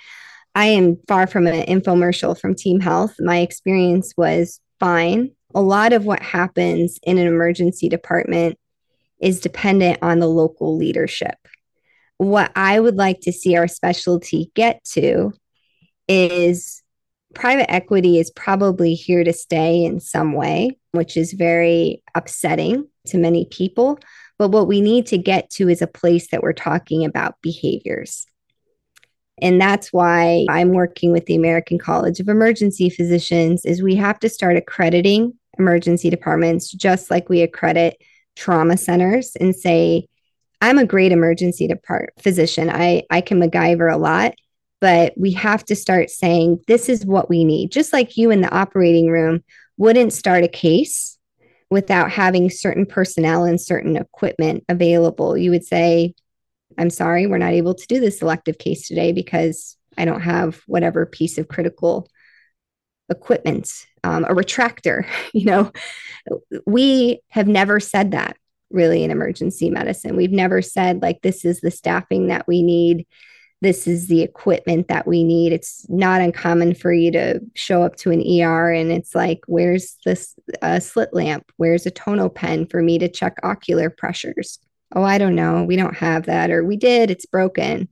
I 0.56 0.66
am 0.66 0.98
far 1.08 1.28
from 1.28 1.48
an 1.48 1.66
infomercial 1.68 2.40
from 2.40 2.56
Team 2.56 2.80
Health. 2.80 3.16
My 3.20 3.40
experience 3.40 4.14
was 4.18 4.60
fine. 4.80 5.32
A 5.56 5.62
lot 5.62 5.94
of 5.94 6.06
what 6.06 6.22
happens 6.22 7.00
in 7.04 7.18
an 7.18 7.28
emergency 7.28 7.88
department 7.88 8.58
is 9.20 9.40
dependent 9.40 10.00
on 10.02 10.20
the 10.20 10.28
local 10.28 10.78
leadership 10.78 11.36
what 12.20 12.52
I 12.56 12.80
would 12.80 12.98
like 12.98 13.22
to 13.22 13.32
see 13.32 13.56
our 13.56 13.68
specialty 13.68 14.52
get 14.54 14.84
to 14.92 15.32
is 16.10 16.84
private 17.34 17.72
equity 17.72 18.20
is 18.20 18.30
probably 18.30 18.94
here 18.94 19.24
to 19.24 19.32
stay 19.32 19.86
in 19.86 20.02
some 20.02 20.34
way, 20.34 20.78
which 20.92 21.16
is 21.16 21.32
very 21.32 22.04
upsetting 22.14 22.88
to 23.08 23.18
many 23.18 23.46
people. 23.46 24.00
But 24.38 24.50
what 24.50 24.68
we 24.68 24.82
need 24.82 25.08
to 25.08 25.18
get 25.18 25.50
to 25.52 25.70
is 25.70 25.82
a 25.82 25.88
place 25.88 26.30
that 26.32 26.44
we're 26.44 26.52
talking 26.52 27.06
about 27.06 27.42
behaviors. 27.42 28.26
And 29.42 29.60
that's 29.62 29.94
why 29.94 30.46
I'm 30.50 30.74
working 30.74 31.14
with 31.14 31.26
the 31.26 31.36
American 31.36 31.80
College 31.80 32.20
of 32.20 32.28
Emergency 32.28 32.90
Physicians 32.90 33.64
is 33.64 33.82
we 33.82 33.96
have 33.96 34.20
to 34.20 34.30
start 34.30 34.58
accrediting 34.58 35.34
emergency 35.58 36.10
departments 36.10 36.70
just 36.70 37.10
like 37.10 37.30
we 37.30 37.42
accredit 37.42 37.96
trauma 38.36 38.76
centers 38.76 39.38
and 39.40 39.56
say 39.56 40.06
I'm 40.62 40.78
a 40.78 40.86
great 40.86 41.12
emergency 41.12 41.68
depart 41.68 42.14
physician. 42.20 42.70
I 42.70 43.04
I 43.10 43.22
can 43.22 43.40
MacGyver 43.40 43.94
a 43.94 43.98
lot, 43.98 44.34
but 44.82 45.14
we 45.18 45.32
have 45.34 45.64
to 45.66 45.76
start 45.76 46.10
saying 46.10 46.60
this 46.68 46.90
is 46.90 47.06
what 47.06 47.30
we 47.30 47.44
need. 47.46 47.72
Just 47.72 47.94
like 47.94 48.18
you 48.18 48.32
in 48.32 48.42
the 48.42 48.54
operating 48.54 49.10
room 49.10 49.44
wouldn't 49.78 50.14
start 50.14 50.44
a 50.44 50.50
case 50.50 51.18
without 51.70 52.12
having 52.12 52.50
certain 52.50 52.86
personnel 52.86 53.44
and 53.44 53.62
certain 53.62 53.96
equipment 53.96 54.66
available. 54.68 55.38
You 55.38 55.52
would 55.52 55.64
say, 55.64 56.16
I'm 56.78 56.90
sorry, 56.90 57.28
we're 57.28 57.38
not 57.38 57.54
able 57.54 57.76
to 57.76 57.88
do 57.88 58.00
this 58.00 58.22
elective 58.22 58.58
case 58.58 58.88
today 58.88 59.12
because 59.12 59.78
I 59.98 60.06
don't 60.06 60.22
have 60.22 60.62
whatever 60.66 61.06
piece 61.06 61.38
of 61.38 61.48
critical 61.48 62.10
equipment, 63.10 63.70
um, 64.04 64.26
a 64.26 64.34
retractor. 64.34 65.06
You 65.34 65.46
know, 65.46 65.72
we 66.66 67.22
have 67.30 67.48
never 67.48 67.80
said 67.80 68.12
that 68.12 68.36
really 68.72 69.04
in 69.04 69.12
emergency 69.12 69.70
medicine. 69.70 70.16
We've 70.16 70.32
never 70.32 70.62
said, 70.62 71.02
like, 71.02 71.22
this 71.22 71.46
is 71.46 71.62
the 71.62 71.72
staffing 71.72 72.28
that 72.28 72.48
we 72.48 72.62
need. 72.62 73.06
This 73.62 73.88
is 73.88 74.08
the 74.08 74.22
equipment 74.22 74.88
that 74.88 75.06
we 75.06 75.24
need. 75.24 75.52
It's 75.52 75.86
not 75.90 76.22
uncommon 76.22 76.76
for 76.76 76.94
you 76.94 77.12
to 77.12 77.42
show 77.56 77.84
up 77.84 77.98
to 77.98 78.12
an 78.12 78.22
ER 78.22 78.72
and 78.72 78.92
it's 78.92 79.14
like, 79.14 79.42
where's 79.48 79.98
this 80.06 80.36
uh, 80.62 80.80
slit 80.80 81.14
lamp? 81.14 81.52
Where's 81.58 81.86
a 81.86 81.92
tono 81.92 82.30
pen 82.30 82.68
for 82.68 82.82
me 82.82 82.98
to 83.00 83.10
check 83.10 83.38
ocular 83.44 83.90
pressures? 83.90 84.60
Oh, 84.96 85.04
I 85.04 85.18
don't 85.18 85.36
know. 85.36 85.64
We 85.64 85.76
don't 85.76 85.98
have 85.98 86.26
that. 86.28 86.52
Or 86.52 86.64
we 86.64 86.78
did, 86.78 87.12
it's 87.12 87.26
broken. 87.26 87.90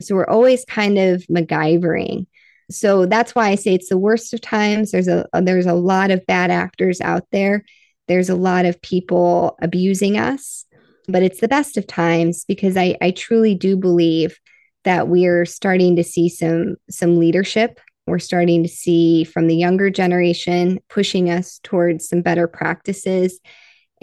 So 0.00 0.14
we're 0.14 0.28
always 0.28 0.64
kind 0.64 0.96
of 0.96 1.22
MacGyvering. 1.26 2.26
So 2.70 3.04
that's 3.04 3.34
why 3.34 3.48
I 3.48 3.56
say 3.56 3.74
it's 3.74 3.88
the 3.88 3.98
worst 3.98 4.32
of 4.32 4.40
times. 4.40 4.92
There's 4.92 5.08
a 5.08 5.26
there's 5.32 5.66
a 5.66 5.74
lot 5.74 6.12
of 6.12 6.24
bad 6.26 6.52
actors 6.52 7.00
out 7.00 7.26
there 7.32 7.64
there's 8.10 8.28
a 8.28 8.34
lot 8.34 8.64
of 8.64 8.82
people 8.82 9.56
abusing 9.62 10.18
us, 10.18 10.66
but 11.06 11.22
it's 11.22 11.40
the 11.40 11.46
best 11.46 11.76
of 11.76 11.86
times 11.86 12.44
because 12.44 12.76
I, 12.76 12.96
I 13.00 13.12
truly 13.12 13.54
do 13.54 13.76
believe 13.76 14.36
that 14.82 15.06
we're 15.06 15.46
starting 15.46 15.94
to 15.94 16.02
see 16.02 16.28
some 16.28 16.74
some 16.90 17.20
leadership. 17.20 17.78
We're 18.08 18.18
starting 18.18 18.64
to 18.64 18.68
see 18.68 19.22
from 19.22 19.46
the 19.46 19.54
younger 19.54 19.90
generation 19.90 20.80
pushing 20.88 21.30
us 21.30 21.60
towards 21.62 22.08
some 22.08 22.20
better 22.20 22.48
practices. 22.48 23.38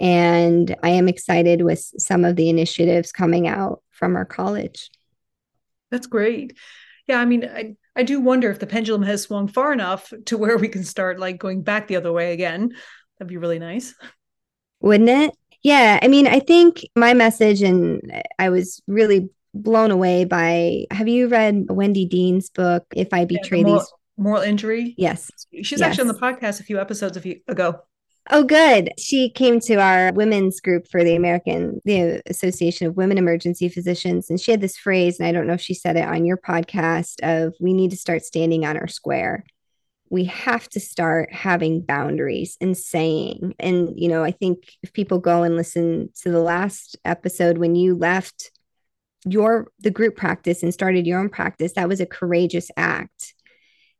And 0.00 0.74
I 0.82 0.88
am 0.90 1.06
excited 1.06 1.60
with 1.60 1.80
some 1.98 2.24
of 2.24 2.36
the 2.36 2.48
initiatives 2.48 3.12
coming 3.12 3.46
out 3.46 3.82
from 3.90 4.16
our 4.16 4.24
college. 4.24 4.90
That's 5.90 6.06
great. 6.06 6.56
Yeah, 7.08 7.20
I 7.20 7.26
mean, 7.26 7.44
I, 7.44 7.76
I 7.94 8.04
do 8.04 8.20
wonder 8.20 8.50
if 8.50 8.58
the 8.58 8.66
pendulum 8.66 9.02
has 9.02 9.22
swung 9.22 9.48
far 9.48 9.72
enough 9.72 10.12
to 10.26 10.38
where 10.38 10.56
we 10.56 10.68
can 10.68 10.84
start 10.84 11.18
like 11.18 11.36
going 11.36 11.62
back 11.62 11.88
the 11.88 11.96
other 11.96 12.12
way 12.12 12.32
again. 12.32 12.74
That'd 13.18 13.28
be 13.28 13.36
really 13.36 13.58
nice. 13.58 13.94
Wouldn't 14.80 15.08
it? 15.08 15.34
Yeah. 15.62 15.98
I 16.00 16.08
mean, 16.08 16.26
I 16.26 16.38
think 16.40 16.86
my 16.94 17.14
message, 17.14 17.62
and 17.62 18.00
I 18.38 18.48
was 18.48 18.80
really 18.86 19.28
blown 19.54 19.90
away 19.90 20.24
by 20.24 20.86
have 20.90 21.08
you 21.08 21.28
read 21.28 21.66
Wendy 21.68 22.04
Dean's 22.04 22.48
book, 22.50 22.84
If 22.94 23.12
I 23.12 23.24
Betray 23.24 23.58
yeah, 23.58 23.64
the 23.64 23.78
These? 23.78 23.92
moral 24.16 24.42
injury. 24.42 24.94
Yes. 24.96 25.30
She's 25.62 25.80
yes. 25.80 25.82
actually 25.82 26.08
on 26.10 26.14
the 26.14 26.20
podcast 26.20 26.60
a 26.60 26.64
few 26.64 26.78
episodes 26.78 27.16
ago. 27.48 27.80
Oh, 28.30 28.44
good. 28.44 28.90
She 28.98 29.30
came 29.30 29.58
to 29.60 29.76
our 29.76 30.12
women's 30.12 30.60
group 30.60 30.86
for 30.90 31.02
the 31.02 31.16
American 31.16 31.80
the 31.86 32.22
Association 32.26 32.86
of 32.86 32.96
Women 32.96 33.16
Emergency 33.16 33.70
Physicians, 33.70 34.28
and 34.28 34.38
she 34.38 34.50
had 34.50 34.60
this 34.60 34.76
phrase, 34.76 35.18
and 35.18 35.26
I 35.26 35.32
don't 35.32 35.46
know 35.46 35.54
if 35.54 35.62
she 35.62 35.72
said 35.72 35.96
it 35.96 36.06
on 36.06 36.26
your 36.26 36.36
podcast 36.36 37.20
of 37.22 37.54
"We 37.58 37.72
need 37.72 37.90
to 37.92 37.96
start 37.96 38.22
standing 38.22 38.66
on 38.66 38.76
our 38.76 38.88
square." 38.88 39.44
We 40.10 40.24
have 40.24 40.68
to 40.70 40.80
start 40.80 41.32
having 41.32 41.82
boundaries 41.82 42.56
and 42.60 42.76
saying, 42.76 43.54
and 43.58 43.92
you 43.96 44.08
know, 44.08 44.24
I 44.24 44.30
think 44.30 44.64
if 44.82 44.92
people 44.92 45.18
go 45.18 45.42
and 45.42 45.56
listen 45.56 46.10
to 46.22 46.30
the 46.30 46.40
last 46.40 46.96
episode 47.04 47.58
when 47.58 47.74
you 47.74 47.94
left 47.94 48.50
your 49.26 49.68
the 49.80 49.90
group 49.90 50.16
practice 50.16 50.62
and 50.62 50.72
started 50.72 51.06
your 51.06 51.20
own 51.20 51.28
practice, 51.28 51.72
that 51.74 51.88
was 51.88 52.00
a 52.00 52.06
courageous 52.06 52.70
act. 52.76 53.34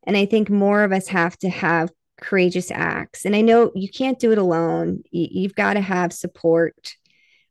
And 0.07 0.17
I 0.17 0.27
think 0.27 0.49
more 0.49 0.85
of 0.85 0.93
us 0.93 1.09
have 1.09 1.37
to 1.39 1.51
have 1.51 1.91
courageous 2.21 2.71
acts. 2.71 3.25
And 3.25 3.37
I 3.37 3.41
know 3.41 3.71
you 3.75 3.89
can't 3.89 4.19
do 4.19 4.33
it 4.33 4.39
alone. 4.39 5.03
You've 5.11 5.55
got 5.55 5.75
to 5.75 5.81
have 5.81 6.13
support, 6.13 6.95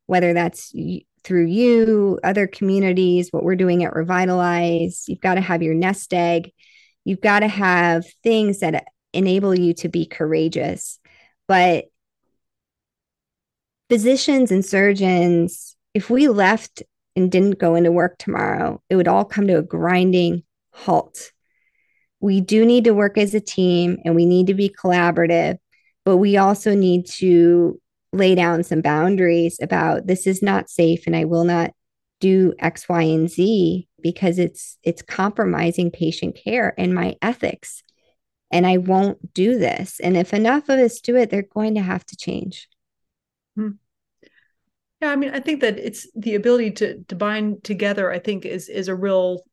whether 0.06 0.34
that's 0.34 0.74
through 1.24 1.46
you, 1.46 2.20
other 2.24 2.48
communities, 2.48 3.30
what 3.32 3.44
we're 3.44 3.56
doing 3.56 3.84
at 3.84 3.94
Revitalize. 3.94 5.06
You've 5.08 5.22
got 5.22 5.36
to 5.36 5.42
have 5.42 5.62
your 5.62 5.74
nest 5.74 6.14
egg. 6.14 6.52
You've 7.08 7.22
got 7.22 7.40
to 7.40 7.48
have 7.48 8.06
things 8.24 8.60
that 8.60 8.86
enable 9.14 9.58
you 9.58 9.74
to 9.76 9.90
be 9.90 10.06
courageous. 10.06 11.00
But 11.48 11.86
physicians 13.90 14.52
and 14.52 14.66
surgeons, 14.66 15.76
if 15.94 16.10
we 16.10 16.28
left 16.28 16.84
and 17.16 17.32
didn't 17.32 17.60
go 17.60 17.76
into 17.76 17.92
work 17.92 18.18
tomorrow, 18.18 18.82
it 18.90 18.96
would 18.96 19.08
all 19.08 19.26
come 19.26 19.48
to 19.48 19.58
a 19.58 19.64
grinding 19.64 20.44
halt 20.72 21.32
we 22.20 22.42
do 22.42 22.66
need 22.66 22.86
to 22.86 22.94
work 22.94 23.18
as 23.18 23.34
a 23.34 23.40
team 23.40 23.98
and 24.04 24.16
we 24.16 24.26
need 24.26 24.48
to 24.48 24.54
be 24.54 24.70
collaborative, 24.70 25.58
but 26.04 26.18
we 26.18 26.38
also 26.38 26.74
need 26.74 27.06
to 27.06 27.80
lay 28.14 28.36
down 28.36 28.64
some 28.64 28.82
boundaries 28.82 29.60
about 29.62 30.08
this 30.08 30.26
is 30.26 30.42
not 30.42 30.70
safe 30.70 31.06
and 31.06 31.16
I 31.16 31.26
will 31.26 31.44
not 31.44 31.72
do 32.20 32.54
X, 32.60 32.90
Y, 32.90 33.02
and 33.02 33.30
Z 33.30 33.87
because 34.02 34.40
it's 34.40 34.78
it's 34.84 35.02
compromising 35.02 35.92
patient 35.92 36.38
care 36.44 36.74
and 36.78 36.94
my 36.94 37.16
ethics. 37.22 37.84
And 38.50 38.66
I 38.66 38.78
won't 38.78 39.34
do 39.34 39.58
this. 39.60 40.00
And 40.00 40.16
if 40.16 40.34
enough 40.34 40.70
of 40.70 40.80
us 40.80 41.02
do 41.02 41.18
it, 41.18 41.30
they're 41.30 41.42
going 41.42 41.76
to 41.76 41.82
have 41.82 42.06
to 42.06 42.16
change. 42.16 42.70
Hmm. 43.56 43.72
Yeah, 45.02 45.12
I 45.12 45.16
mean, 45.16 45.32
I 45.32 45.40
think 45.40 45.62
that 45.62 45.78
it's 45.78 46.08
the 46.16 46.36
ability 46.36 46.72
to 46.72 47.04
to 47.04 47.16
bind 47.16 47.64
together. 47.64 48.12
I 48.12 48.20
think 48.20 48.46
is 48.46 48.70
is 48.70 48.88
a 48.88 48.96
real 48.96 49.44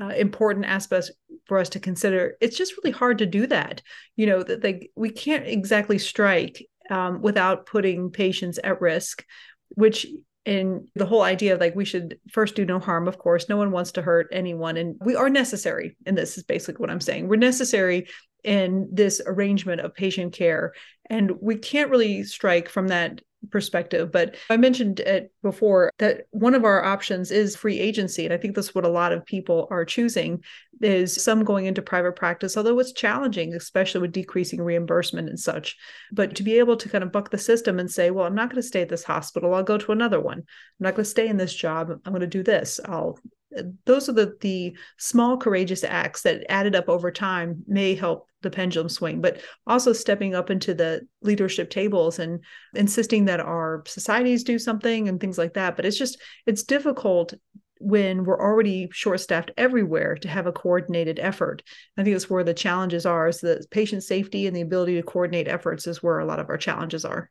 uh, 0.00 0.08
important 0.16 0.66
aspect 0.66 1.10
for 1.46 1.58
us 1.58 1.68
to 1.70 1.80
consider. 1.80 2.36
It's 2.40 2.56
just 2.56 2.74
really 2.76 2.96
hard 2.96 3.18
to 3.18 3.26
do 3.26 3.46
that. 3.48 3.82
You 4.16 4.26
know 4.26 4.42
that 4.42 4.62
they 4.62 4.90
we 4.96 5.10
can't 5.10 5.46
exactly 5.46 5.98
strike 5.98 6.66
um, 6.90 7.22
without 7.22 7.66
putting 7.66 8.10
patients 8.10 8.58
at 8.64 8.80
risk, 8.80 9.24
which 9.70 10.06
in 10.46 10.88
the 10.94 11.06
whole 11.06 11.22
idea 11.22 11.54
of 11.54 11.60
like 11.60 11.74
we 11.74 11.84
should 11.84 12.18
first 12.30 12.54
do 12.54 12.64
no 12.64 12.78
harm 12.78 13.06
of 13.06 13.18
course 13.18 13.48
no 13.48 13.56
one 13.56 13.70
wants 13.70 13.92
to 13.92 14.02
hurt 14.02 14.26
anyone 14.32 14.76
and 14.76 14.96
we 15.04 15.14
are 15.14 15.28
necessary 15.28 15.96
and 16.06 16.16
this 16.16 16.38
is 16.38 16.44
basically 16.44 16.80
what 16.80 16.90
i'm 16.90 17.00
saying 17.00 17.28
we're 17.28 17.36
necessary 17.36 18.08
in 18.42 18.88
this 18.90 19.20
arrangement 19.26 19.82
of 19.82 19.94
patient 19.94 20.32
care 20.32 20.72
and 21.10 21.32
we 21.42 21.56
can't 21.56 21.90
really 21.90 22.22
strike 22.22 22.68
from 22.68 22.88
that 22.88 23.20
perspective. 23.50 24.12
But 24.12 24.36
I 24.50 24.56
mentioned 24.56 25.00
it 25.00 25.32
before 25.42 25.90
that 25.98 26.26
one 26.30 26.54
of 26.54 26.64
our 26.64 26.84
options 26.84 27.30
is 27.30 27.56
free 27.56 27.78
agency. 27.78 28.24
And 28.24 28.34
I 28.34 28.36
think 28.36 28.54
that's 28.54 28.74
what 28.74 28.84
a 28.84 28.90
lot 28.90 29.12
of 29.12 29.24
people 29.24 29.66
are 29.70 29.84
choosing 29.84 30.44
is 30.80 31.22
some 31.22 31.44
going 31.44 31.66
into 31.66 31.82
private 31.82 32.16
practice, 32.16 32.56
although 32.56 32.78
it's 32.78 32.92
challenging, 32.92 33.54
especially 33.54 34.00
with 34.00 34.12
decreasing 34.12 34.62
reimbursement 34.62 35.28
and 35.28 35.38
such. 35.38 35.76
But 36.12 36.34
to 36.36 36.42
be 36.42 36.58
able 36.58 36.76
to 36.76 36.88
kind 36.88 37.04
of 37.04 37.12
buck 37.12 37.30
the 37.30 37.38
system 37.38 37.78
and 37.78 37.90
say, 37.90 38.10
well, 38.10 38.26
I'm 38.26 38.34
not 38.34 38.50
going 38.50 38.62
to 38.62 38.66
stay 38.66 38.82
at 38.82 38.88
this 38.88 39.04
hospital. 39.04 39.54
I'll 39.54 39.62
go 39.62 39.78
to 39.78 39.92
another 39.92 40.20
one. 40.20 40.38
I'm 40.38 40.44
not 40.78 40.94
going 40.94 41.04
to 41.04 41.10
stay 41.10 41.28
in 41.28 41.36
this 41.36 41.54
job. 41.54 41.90
I'm 41.90 42.12
going 42.12 42.20
to 42.20 42.26
do 42.26 42.42
this. 42.42 42.80
I'll 42.84 43.18
uh, 43.56 43.62
those 43.84 44.08
are 44.08 44.12
the 44.12 44.36
the 44.40 44.76
small 44.98 45.36
courageous 45.36 45.82
acts 45.82 46.22
that 46.22 46.44
added 46.48 46.76
up 46.76 46.88
over 46.88 47.10
time 47.10 47.64
may 47.66 47.94
help 47.94 48.28
the 48.42 48.50
pendulum 48.50 48.88
swing 48.88 49.20
but 49.20 49.40
also 49.66 49.92
stepping 49.92 50.34
up 50.34 50.50
into 50.50 50.72
the 50.72 51.00
leadership 51.20 51.68
tables 51.68 52.20
and 52.20 52.44
insisting 52.74 53.24
that 53.24 53.40
our 53.40 53.82
societies 53.86 54.44
do 54.44 54.58
something 54.58 55.08
and 55.08 55.20
things 55.20 55.36
like 55.36 55.54
that 55.54 55.74
but 55.74 55.84
it's 55.84 55.98
just 55.98 56.18
it's 56.46 56.62
difficult 56.62 57.34
when 57.80 58.24
we're 58.24 58.40
already 58.40 58.88
short 58.92 59.18
staffed 59.20 59.50
everywhere 59.56 60.14
to 60.14 60.28
have 60.28 60.46
a 60.46 60.52
coordinated 60.52 61.18
effort 61.18 61.62
i 61.96 62.02
think 62.04 62.14
that's 62.14 62.30
where 62.30 62.44
the 62.44 62.54
challenges 62.54 63.06
are 63.06 63.28
is 63.28 63.40
the 63.40 63.64
patient 63.70 64.04
safety 64.04 64.46
and 64.46 64.54
the 64.54 64.60
ability 64.60 64.94
to 64.94 65.02
coordinate 65.02 65.48
efforts 65.48 65.86
is 65.86 66.02
where 66.02 66.18
a 66.18 66.26
lot 66.26 66.38
of 66.38 66.48
our 66.50 66.58
challenges 66.58 67.04
are 67.04 67.30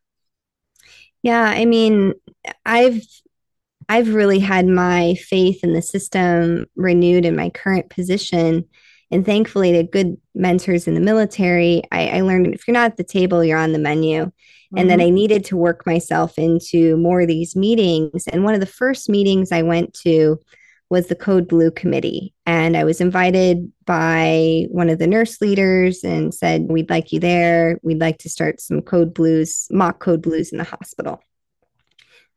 yeah 1.22 1.44
i 1.44 1.66
mean 1.66 2.14
i've 2.66 3.02
I've 3.90 4.14
really 4.14 4.38
had 4.38 4.68
my 4.68 5.16
faith 5.16 5.64
in 5.64 5.74
the 5.74 5.82
system 5.82 6.68
renewed 6.76 7.26
in 7.26 7.36
my 7.36 7.50
current 7.50 7.90
position. 7.90 8.66
And 9.12 9.26
thankfully, 9.26 9.72
the 9.72 9.84
good 9.84 10.17
mentors 10.36 10.88
in 10.88 10.93
the 10.93 11.00
military, 11.00 11.82
I, 11.91 12.17
I 12.17 12.22
learned 12.22 12.54
if 12.54 12.67
you're 12.67 12.74
not 12.74 12.91
at 12.91 12.98
the 12.98 13.04
table, 13.04 13.43
you're 13.43 13.58
on 13.58 13.74
the 13.74 13.80
menu. 13.80 14.26
Mm-hmm. 14.26 14.78
And 14.78 14.89
then 14.89 15.02
I 15.02 15.10
needed 15.10 15.45
to 15.45 15.58
work 15.58 15.86
myself 15.86 16.38
into 16.38 16.95
more 16.98 17.22
of 17.22 17.28
these 17.28 17.56
meetings. 17.56 18.28
And 18.28 18.43
one 18.43 18.54
of 18.54 18.60
the 18.60 18.67
first 18.67 19.10
meetings 19.10 19.52
I 19.52 19.63
went 19.63 19.93
to 20.06 20.39
was 20.89 21.08
the 21.08 21.15
Code 21.15 21.48
Blue 21.48 21.72
Committee. 21.72 22.34
And 22.45 22.76
I 22.76 22.84
was 22.84 23.02
invited 23.02 23.72
by 23.86 24.65
one 24.69 24.89
of 24.89 25.00
the 25.00 25.08
nurse 25.08 25.39
leaders 25.41 26.04
and 26.04 26.34
said, 26.34 26.67
We'd 26.69 26.89
like 26.89 27.12
you 27.12 27.19
there. 27.19 27.80
We'd 27.84 28.02
like 28.02 28.19
to 28.19 28.30
start 28.30 28.60
some 28.60 28.82
Code 28.82 29.13
Blues, 29.13 29.67
mock 29.72 30.00
Code 30.00 30.22
Blues 30.22 30.52
in 30.52 30.58
the 30.58 30.63
hospital. 30.63 31.22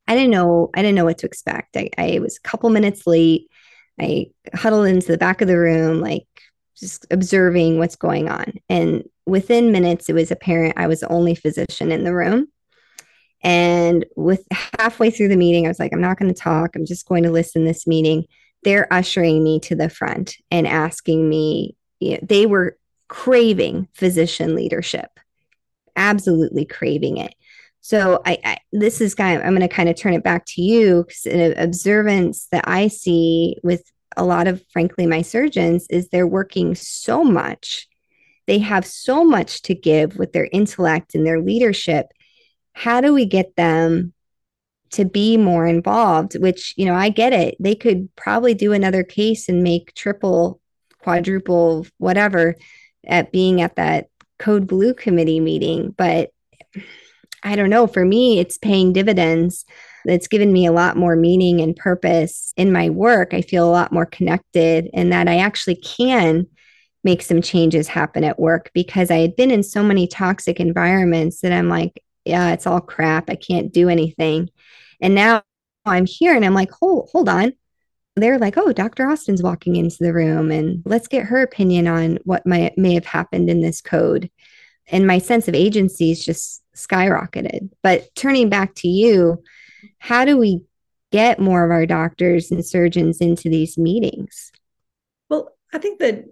I 0.08 0.14
didn't 0.14 0.30
know 0.30 0.70
I 0.74 0.82
didn't 0.82 0.96
know 0.96 1.04
what 1.04 1.18
to 1.18 1.26
expect. 1.26 1.76
I, 1.76 1.90
I 1.96 2.18
was 2.18 2.37
a 2.37 2.48
couple 2.48 2.70
minutes 2.70 3.06
late. 3.06 3.48
I 4.00 4.26
huddled 4.54 4.87
into 4.87 5.12
the 5.12 5.18
back 5.18 5.40
of 5.40 5.48
the 5.48 5.58
room, 5.58 6.00
like 6.00 6.26
just 6.76 7.06
observing 7.11 7.78
what's 7.78 7.96
going 7.96 8.28
on. 8.28 8.54
And 8.68 9.04
within 9.26 9.72
minutes, 9.72 10.08
it 10.08 10.14
was 10.14 10.30
apparent 10.30 10.74
I 10.76 10.87
was 10.87 11.00
the 11.00 11.12
only 11.12 11.35
physician 11.35 11.92
in 11.92 12.04
the 12.04 12.14
room. 12.14 12.48
And 13.42 14.06
with 14.16 14.46
halfway 14.78 15.11
through 15.11 15.28
the 15.28 15.37
meeting, 15.37 15.66
I 15.66 15.68
was 15.68 15.78
like, 15.78 15.92
I'm 15.92 16.00
not 16.00 16.18
going 16.18 16.32
to 16.32 16.40
talk. 16.40 16.76
I'm 16.76 16.87
just 16.87 17.06
going 17.06 17.24
to 17.24 17.30
listen 17.30 17.64
this 17.64 17.87
meeting. 17.87 18.24
They're 18.62 18.92
ushering 18.92 19.42
me 19.42 19.58
to 19.61 19.74
the 19.74 19.88
front 19.88 20.37
and 20.50 20.66
asking 20.66 21.28
me, 21.28 21.76
you 21.98 22.12
know, 22.12 22.18
they 22.22 22.46
were 22.46 22.76
craving 23.08 23.88
physician 23.94 24.54
leadership, 24.54 25.18
absolutely 25.96 26.64
craving 26.64 27.18
it. 27.18 27.35
So 27.80 28.22
I, 28.24 28.38
I, 28.44 28.58
this 28.72 29.00
is 29.00 29.16
kind 29.16 29.37
of 29.37 29.44
I'm 29.44 29.56
going 29.56 29.68
to 29.68 29.74
kind 29.74 29.88
of 29.88 29.96
turn 29.96 30.14
it 30.14 30.22
back 30.22 30.46
to 30.46 30.62
you 30.62 31.04
because 31.04 31.26
an 31.26 31.58
observance 31.58 32.46
that 32.52 32.66
I 32.68 32.87
see 32.87 33.56
with 33.64 33.82
a 34.16 34.25
lot 34.25 34.46
of 34.46 34.62
frankly 34.72 35.07
my 35.07 35.22
surgeons 35.22 35.87
is 35.90 36.09
they're 36.09 36.27
working 36.27 36.75
so 36.75 37.25
much. 37.25 37.88
They 38.46 38.59
have 38.59 38.85
so 38.85 39.25
much 39.25 39.62
to 39.62 39.75
give 39.75 40.16
with 40.16 40.33
their 40.33 40.48
intellect 40.53 41.14
and 41.14 41.27
their 41.27 41.40
leadership. 41.40 42.07
How 42.72 43.01
do 43.01 43.12
we 43.12 43.25
get 43.25 43.55
them 43.57 44.12
to 44.92 45.05
be 45.05 45.37
more 45.37 45.66
involved? 45.66 46.38
Which, 46.38 46.75
you 46.77 46.87
know, 46.87 46.94
I 46.94 47.09
get 47.09 47.33
it. 47.33 47.57
They 47.61 47.75
could 47.75 48.14
probably 48.16 48.55
do 48.55 48.72
another 48.72 49.05
case 49.05 49.48
and 49.48 49.62
make 49.62 49.94
triple, 49.94 50.61
quadruple, 51.03 51.87
whatever 51.98 52.57
at 53.07 53.33
being 53.33 53.61
at 53.61 53.77
that 53.77 54.09
code 54.38 54.66
blue 54.66 54.94
committee 54.94 55.40
meeting. 55.40 55.94
But 55.96 56.31
I 57.42 57.57
don't 57.57 57.70
know, 57.70 57.87
for 57.87 58.05
me, 58.05 58.38
it's 58.38 58.59
paying 58.59 58.92
dividends. 58.92 59.64
It's 60.05 60.28
given 60.28 60.52
me 60.52 60.66
a 60.66 60.72
lot 60.72 60.96
more 60.96 61.16
meaning 61.16 61.61
and 61.61 61.76
purpose 61.76 62.52
in 62.57 62.72
my 62.72 62.90
work. 62.90 63.35
I 63.35 63.42
feel 63.42 63.68
a 63.68 63.70
lot 63.70 63.92
more 63.92 64.07
connected 64.07 64.88
and 64.94 65.12
that 65.12 65.28
I 65.28 65.38
actually 65.38 65.76
can 65.76 66.46
make 67.05 67.22
some 67.22 67.42
changes 67.42 67.88
happen 67.88 68.24
at 68.24 68.38
work 68.38 68.70
because 68.74 69.11
I 69.11 69.18
had 69.18 69.37
been 69.37 69.50
in 69.50 69.62
so 69.62 69.83
many 69.83 70.07
toxic 70.07 70.61
environments 70.61 71.40
that 71.40 71.52
I'm 71.52 71.68
like, 71.68 72.02
yeah, 72.24 72.52
it's 72.52 72.66
all 72.66 72.81
crap. 72.81 73.28
I 73.28 73.35
can't 73.35 73.72
do 73.72 73.88
anything. 73.88 74.50
And 75.00 75.14
now 75.14 75.42
I'm 75.85 76.07
here 76.07 76.35
and 76.35 76.44
I'm 76.44 76.55
like, 76.55 76.70
hold, 76.70 77.09
hold 77.11 77.28
on. 77.28 77.52
They're 78.14 78.38
like, 78.38 78.57
oh, 78.57 78.72
Dr. 78.72 79.09
Austin's 79.09 79.42
walking 79.42 79.76
into 79.76 79.96
the 80.00 80.12
room 80.12 80.50
and 80.50 80.83
let's 80.85 81.09
get 81.09 81.24
her 81.24 81.42
opinion 81.42 81.88
on 81.88 82.18
what 82.24 82.46
might, 82.46 82.76
may 82.76 82.94
have 82.94 83.07
happened 83.07 83.48
in 83.50 83.61
this 83.61 83.81
code. 83.81 84.31
And 84.92 85.07
my 85.07 85.18
sense 85.18 85.48
of 85.48 85.55
agency 85.55 86.12
is 86.12 86.24
just 86.24 86.62
skyrocketed. 86.76 87.70
But 87.83 88.14
turning 88.14 88.48
back 88.48 88.74
to 88.76 88.88
you, 88.88 89.42
how 89.98 90.24
do 90.24 90.37
we 90.37 90.61
get 91.11 91.40
more 91.40 91.64
of 91.64 91.70
our 91.70 91.87
doctors 91.87 92.50
and 92.50 92.64
surgeons 92.64 93.20
into 93.20 93.48
these 93.48 93.76
meetings? 93.76 94.52
Well, 95.28 95.48
I 95.72 95.78
think 95.78 95.98
that 96.00 96.24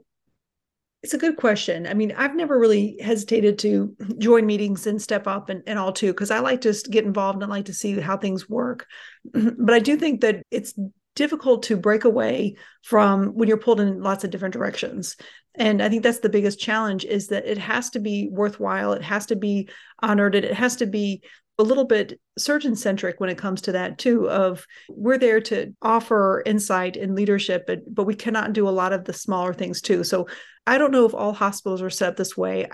it's 1.02 1.14
a 1.14 1.18
good 1.18 1.38
question. 1.38 1.86
I 1.86 1.94
mean, 1.94 2.12
I've 2.14 2.36
never 2.36 2.58
really 2.58 2.98
hesitated 3.00 3.58
to 3.60 3.96
join 4.18 4.44
meetings 4.44 4.86
and 4.86 5.00
step 5.00 5.26
up 5.26 5.48
and, 5.48 5.62
and 5.66 5.78
all 5.78 5.92
too, 5.92 6.12
because 6.12 6.30
I 6.30 6.40
like 6.40 6.60
to 6.62 6.74
get 6.90 7.06
involved 7.06 7.42
and 7.42 7.50
like 7.50 7.64
to 7.66 7.74
see 7.74 7.98
how 7.98 8.18
things 8.18 8.48
work. 8.50 8.86
but 9.32 9.72
I 9.72 9.78
do 9.78 9.96
think 9.96 10.20
that 10.20 10.42
it's 10.50 10.74
difficult 11.14 11.64
to 11.64 11.76
break 11.76 12.04
away 12.04 12.56
from 12.82 13.28
when 13.28 13.48
you're 13.48 13.58
pulled 13.58 13.80
in 13.80 14.02
lots 14.02 14.24
of 14.24 14.30
different 14.30 14.52
directions. 14.52 15.16
And 15.56 15.82
i 15.82 15.88
think 15.88 16.04
that's 16.04 16.20
the 16.20 16.28
biggest 16.28 16.60
challenge 16.60 17.04
is 17.04 17.26
that 17.28 17.44
it 17.44 17.58
has 17.58 17.90
to 17.90 17.98
be 17.98 18.28
worthwhile 18.30 18.92
it 18.92 19.02
has 19.02 19.26
to 19.26 19.36
be 19.36 19.68
honored 20.00 20.36
it 20.36 20.54
has 20.54 20.76
to 20.76 20.86
be 20.86 21.22
a 21.58 21.62
little 21.64 21.84
bit 21.84 22.18
surgeon 22.38 22.74
centric 22.74 23.20
when 23.20 23.28
it 23.28 23.36
comes 23.36 23.60
to 23.62 23.72
that 23.72 23.98
too 23.98 24.30
of 24.30 24.66
we're 24.88 25.18
there 25.18 25.40
to 25.42 25.74
offer 25.82 26.42
insight 26.46 26.96
and 26.96 27.14
leadership 27.14 27.64
but 27.66 27.80
but 27.92 28.04
we 28.04 28.14
cannot 28.14 28.54
do 28.54 28.66
a 28.66 28.70
lot 28.70 28.92
of 28.92 29.04
the 29.04 29.12
smaller 29.12 29.52
things 29.52 29.82
too. 29.82 30.02
So 30.04 30.26
i 30.66 30.78
don't 30.78 30.92
know 30.92 31.04
if 31.04 31.14
all 31.14 31.34
hospitals 31.34 31.82
are 31.82 31.90
set 31.90 32.10
up 32.10 32.16
this 32.16 32.36
way 32.36 32.66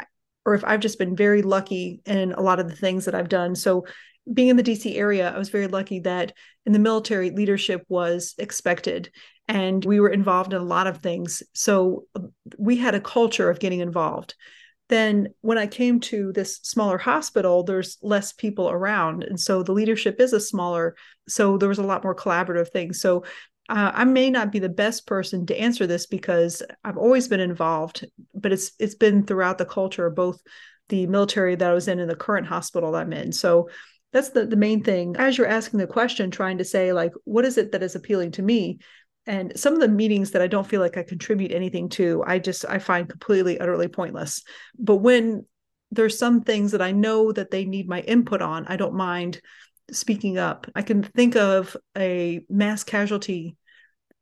or 0.45 0.55
if 0.55 0.65
i've 0.65 0.81
just 0.81 0.99
been 0.99 1.17
very 1.17 1.43
lucky 1.43 2.01
in 2.07 2.33
a 2.33 2.41
lot 2.41 2.61
of 2.61 2.69
the 2.69 2.77
things 2.77 3.07
that 3.07 3.15
i've 3.15 3.29
done. 3.29 3.57
So 3.57 3.87
being 4.33 4.49
in 4.49 4.57
the 4.57 4.63
DC 4.63 4.97
area, 4.97 5.33
I 5.33 5.39
was 5.39 5.49
very 5.49 5.69
lucky 5.69 6.01
that 6.01 6.33
in 6.65 6.73
the 6.73 6.79
military, 6.79 7.31
leadership 7.31 7.85
was 7.89 8.35
expected 8.39 9.11
and 9.49 9.85
we 9.85 10.01
were 10.01 10.09
involved 10.09 10.53
in 10.53 10.61
a 10.61 10.65
lot 10.65 10.87
of 10.87 10.99
things. 10.99 11.43
So 11.55 12.07
we 12.59 12.77
had 12.77 12.95
a 12.95 13.01
culture 13.01 13.49
of 13.49 13.61
getting 13.61 13.81
involved. 13.81 14.35
Then 14.89 15.29
when 15.41 15.59
I 15.59 15.67
came 15.67 16.01
to 16.01 16.33
this 16.33 16.57
smaller 16.59 16.99
hospital, 16.99 17.63
there's 17.63 17.99
less 18.03 18.33
people 18.33 18.71
around. 18.71 19.25
And 19.25 19.39
so 19.39 19.63
the 19.63 19.73
leadership 19.73 20.21
is 20.21 20.33
a 20.33 20.41
smaller, 20.41 20.97
so 21.29 21.59
there 21.59 21.69
was 21.69 21.79
a 21.79 21.85
lot 21.85 22.05
more 22.05 22.15
collaborative 22.15 22.71
things. 22.71 23.01
So 23.01 23.25
uh, 23.69 23.91
I 23.95 24.05
may 24.05 24.31
not 24.31 24.53
be 24.53 24.61
the 24.61 24.69
best 24.69 25.07
person 25.07 25.47
to 25.47 25.59
answer 25.59 25.87
this 25.87 26.07
because 26.07 26.63
I've 26.85 26.99
always 26.99 27.27
been 27.27 27.41
involved, 27.41 28.07
but 28.33 28.53
it's 28.53 28.73
it's 28.79 28.95
been 28.95 29.27
throughout 29.27 29.59
the 29.59 29.65
culture 29.65 30.07
of 30.07 30.15
both 30.15 30.41
the 30.89 31.07
military 31.09 31.57
that 31.57 31.69
I 31.69 31.75
was 31.75 31.89
in 31.89 31.99
and 31.99 32.09
the 32.09 32.15
current 32.15 32.47
hospital 32.47 32.95
I'm 32.95 33.13
in. 33.13 33.33
So 33.33 33.69
that's 34.17 34.31
the, 34.31 34.47
the 34.47 34.57
main 34.57 34.83
thing. 34.83 35.15
As 35.19 35.37
you're 35.37 35.47
asking 35.47 35.79
the 35.79 35.87
question 35.87 36.31
trying 36.31 36.57
to 36.57 36.65
say 36.65 36.95
like 36.95 37.13
what 37.25 37.45
is 37.45 37.59
it 37.59 37.73
that 37.73 37.83
is 37.83 37.95
appealing 37.95 38.31
to 38.33 38.43
me? 38.43 38.79
And 39.27 39.53
some 39.59 39.75
of 39.75 39.81
the 39.81 39.89
meetings 39.89 40.31
that 40.31 40.41
i 40.41 40.47
don't 40.47 40.67
feel 40.67 40.81
like 40.81 40.97
i 40.97 41.03
contribute 41.03 41.53
anything 41.53 41.89
to 41.91 42.23
i 42.27 42.39
just 42.39 42.65
i 42.67 42.79
find 42.79 43.09
completely 43.09 43.59
utterly 43.59 43.89
pointless. 43.89 44.43
But 44.79 44.97
when 44.97 45.45
there's 45.91 46.19
some 46.19 46.43
things 46.43 46.73
that 46.73 46.81
i 46.81 46.93
know 46.93 47.31
that 47.33 47.51
they 47.51 47.65
need 47.65 47.89
my 47.89 48.01
input 48.01 48.41
on 48.41 48.67
i 48.67 48.77
don't 48.77 48.95
mind 48.95 49.41
speaking 49.93 50.39
up. 50.39 50.67
I 50.75 50.83
can 50.83 51.03
think 51.03 51.37
of 51.37 51.77
a 51.97 52.41
mass 52.49 52.85
casualty 52.85 53.57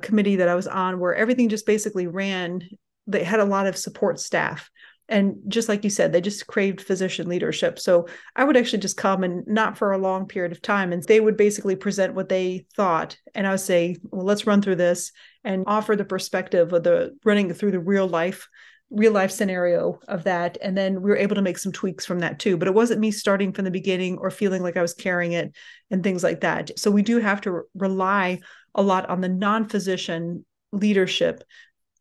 committee 0.03 0.37
that 0.37 0.49
i 0.49 0.55
was 0.55 0.67
on 0.67 0.99
where 0.99 1.15
everything 1.15 1.49
just 1.49 1.67
basically 1.67 2.07
ran. 2.07 2.63
They 3.07 3.23
had 3.23 3.41
a 3.41 3.45
lot 3.45 3.67
of 3.67 3.77
support 3.77 4.19
staff 4.19 4.71
and 5.09 5.37
just 5.49 5.69
like 5.69 5.85
you 5.85 5.91
said 5.91 6.13
they 6.13 6.21
just 6.21 6.47
craved 6.47 6.81
physician 6.81 7.29
leadership. 7.29 7.79
So 7.79 8.07
i 8.37 8.45
would 8.45 8.57
actually 8.57 8.81
just 8.81 8.97
come 8.97 9.23
and 9.23 9.47
not 9.47 9.77
for 9.77 9.93
a 9.93 9.99
long 9.99 10.27
period 10.27 10.53
of 10.53 10.63
time 10.63 10.93
and 10.93 11.03
they 11.03 11.21
would 11.21 11.37
basically 11.37 11.77
present 11.77 12.15
what 12.15 12.29
they 12.29 12.67
thought. 12.77 13.17
And 13.35 13.47
i 13.47 13.51
would 13.51 13.61
say 13.61 13.97
well 14.11 14.25
let's 14.25 14.47
run 14.47 14.63
through 14.63 14.77
this 14.77 15.13
and 15.45 15.65
offer 15.67 15.97
the 15.97 16.05
perspective 16.05 16.73
of 16.73 16.83
the 16.83 17.17
running 17.25 17.53
through 17.53 17.73
the 17.73 17.81
real 17.81 18.09
life 18.09 18.49
real 18.91 19.13
life 19.13 19.31
scenario 19.31 19.99
of 20.09 20.25
that. 20.25 20.57
And 20.63 20.77
then 20.77 21.03
we 21.03 21.11
were 21.11 21.17
able 21.17 21.35
to 21.35 21.43
make 21.43 21.59
some 21.59 21.73
tweaks 21.73 22.07
from 22.07 22.21
that 22.21 22.39
too. 22.39 22.57
But 22.57 22.69
it 22.69 22.75
wasn't 22.75 23.01
me 23.01 23.11
starting 23.11 23.53
from 23.53 23.65
the 23.65 23.71
beginning 23.71 24.19
or 24.19 24.31
feeling 24.31 24.63
like 24.63 24.77
i 24.77 24.83
was 24.83 24.95
carrying 24.95 25.33
it 25.33 25.55
and 25.91 26.03
things 26.03 26.23
like 26.23 26.41
that. 26.41 26.79
So 26.79 26.91
we 26.91 27.03
do 27.03 27.19
have 27.19 27.41
to 27.43 27.63
rely 27.75 28.41
a 28.75 28.83
lot 28.83 29.09
on 29.09 29.21
the 29.21 29.29
non-physician 29.29 30.45
leadership 30.73 31.45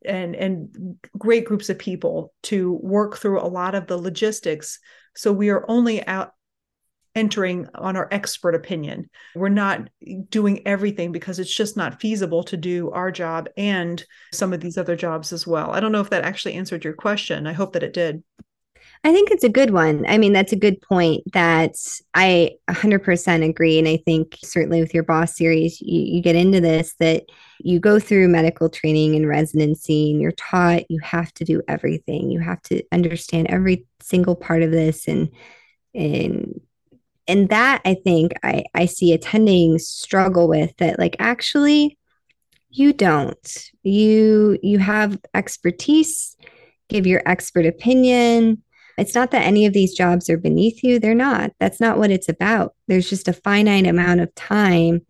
and 0.05 0.35
and 0.35 0.97
great 1.17 1.45
groups 1.45 1.69
of 1.69 1.79
people 1.79 2.33
to 2.43 2.73
work 2.81 3.17
through 3.17 3.41
a 3.41 3.47
lot 3.47 3.75
of 3.75 3.87
the 3.87 3.97
logistics. 3.97 4.79
So 5.15 5.31
we 5.31 5.49
are 5.49 5.65
only 5.67 6.05
out 6.05 6.33
entering 7.15 7.67
on 7.75 7.95
our 7.95 8.07
expert 8.11 8.55
opinion. 8.55 9.09
We're 9.35 9.49
not 9.49 9.87
doing 10.29 10.65
everything 10.67 11.11
because 11.11 11.39
it's 11.39 11.55
just 11.55 11.77
not 11.77 12.01
feasible 12.01 12.43
to 12.45 12.57
do 12.57 12.89
our 12.91 13.11
job 13.11 13.49
and 13.55 14.03
some 14.31 14.51
of 14.51 14.61
these 14.61 14.77
other 14.77 14.95
jobs 14.95 15.31
as 15.31 15.45
well. 15.45 15.71
I 15.71 15.79
don't 15.79 15.91
know 15.91 16.01
if 16.01 16.09
that 16.09 16.23
actually 16.23 16.55
answered 16.55 16.83
your 16.83 16.93
question. 16.93 17.45
I 17.45 17.53
hope 17.53 17.73
that 17.73 17.83
it 17.83 17.93
did 17.93 18.23
I 19.05 19.11
think 19.11 19.31
it's 19.31 19.43
a 19.43 19.49
good 19.49 19.71
one. 19.71 20.05
I 20.07 20.17
mean, 20.17 20.31
that's 20.31 20.53
a 20.53 20.57
good 20.57 20.79
point 20.81 21.23
that 21.33 21.75
I 22.13 22.51
100% 22.69 23.49
agree. 23.49 23.77
And 23.77 23.87
I 23.87 23.97
think 23.97 24.37
certainly 24.41 24.79
with 24.79 24.93
your 24.93 25.03
boss 25.03 25.35
series, 25.35 25.81
you, 25.81 26.01
you 26.03 26.21
get 26.21 26.37
into 26.37 26.61
this 26.61 26.95
that 26.99 27.25
you 27.59 27.81
go 27.81 27.99
through 27.99 28.29
medical 28.29 28.69
training 28.69 29.15
and 29.15 29.27
residency 29.27 30.11
and 30.11 30.21
you're 30.21 30.31
taught 30.31 30.89
you 30.89 30.99
have 30.99 31.33
to 31.33 31.43
do 31.43 31.61
everything. 31.67 32.31
You 32.31 32.39
have 32.39 32.61
to 32.63 32.81
understand 32.93 33.47
every 33.49 33.85
single 34.01 34.37
part 34.37 34.63
of 34.63 34.71
this. 34.71 35.05
And, 35.09 35.29
and, 35.93 36.61
and 37.27 37.49
that 37.49 37.81
I 37.83 37.95
think 37.95 38.33
I, 38.41 38.63
I 38.73 38.85
see 38.85 39.11
attending 39.11 39.79
struggle 39.79 40.47
with 40.47 40.75
that, 40.77 40.97
like, 40.97 41.17
actually, 41.19 41.97
you 42.69 42.93
don't. 42.93 43.69
You, 43.83 44.59
you 44.63 44.79
have 44.79 45.19
expertise, 45.33 46.37
give 46.87 47.05
your 47.05 47.21
expert 47.25 47.65
opinion 47.65 48.63
it's 48.97 49.15
not 49.15 49.31
that 49.31 49.43
any 49.43 49.65
of 49.65 49.73
these 49.73 49.93
jobs 49.93 50.29
are 50.29 50.37
beneath 50.37 50.83
you. 50.83 50.99
They're 50.99 51.15
not. 51.15 51.51
That's 51.59 51.79
not 51.79 51.97
what 51.97 52.11
it's 52.11 52.29
about. 52.29 52.75
There's 52.87 53.09
just 53.09 53.27
a 53.27 53.33
finite 53.33 53.87
amount 53.87 54.21
of 54.21 54.33
time. 54.35 55.05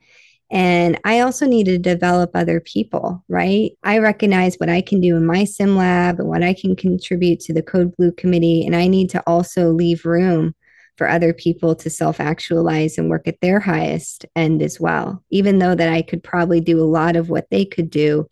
And 0.49 0.99
I 1.03 1.21
also 1.21 1.47
need 1.47 1.65
to 1.65 1.79
develop 1.79 2.31
other 2.33 2.59
people, 2.59 3.23
right? 3.27 3.71
I 3.83 3.97
recognize 3.97 4.55
what 4.55 4.69
I 4.69 4.81
can 4.81 5.01
do 5.01 5.15
in 5.17 5.25
my 5.25 5.45
sim 5.45 5.75
lab 5.75 6.19
and 6.19 6.29
what 6.29 6.43
I 6.43 6.53
can 6.53 6.75
contribute 6.75 7.39
to 7.41 7.53
the 7.53 7.63
Code 7.63 7.95
Blue 7.97 8.11
committee. 8.11 8.65
And 8.65 8.75
I 8.75 8.87
need 8.87 9.09
to 9.11 9.23
also 9.25 9.71
leave 9.71 10.05
room 10.05 10.53
for 10.95 11.09
other 11.09 11.33
people 11.33 11.75
to 11.77 11.89
self 11.89 12.19
actualize 12.19 12.97
and 12.97 13.09
work 13.09 13.27
at 13.27 13.41
their 13.41 13.59
highest 13.59 14.25
end 14.35 14.61
as 14.61 14.79
well. 14.79 15.23
Even 15.31 15.57
though 15.57 15.73
that 15.73 15.91
I 15.91 16.03
could 16.03 16.23
probably 16.23 16.61
do 16.61 16.79
a 16.79 16.85
lot 16.85 17.15
of 17.15 17.29
what 17.29 17.49
they 17.49 17.65
could 17.65 17.89
do, 17.89 18.27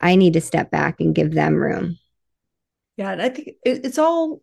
I 0.00 0.14
need 0.14 0.34
to 0.34 0.40
step 0.40 0.70
back 0.70 1.00
and 1.00 1.14
give 1.14 1.34
them 1.34 1.56
room. 1.56 1.98
Yeah, 2.96 3.12
and 3.12 3.22
I 3.22 3.28
think 3.30 3.50
it's 3.64 3.98
all 3.98 4.42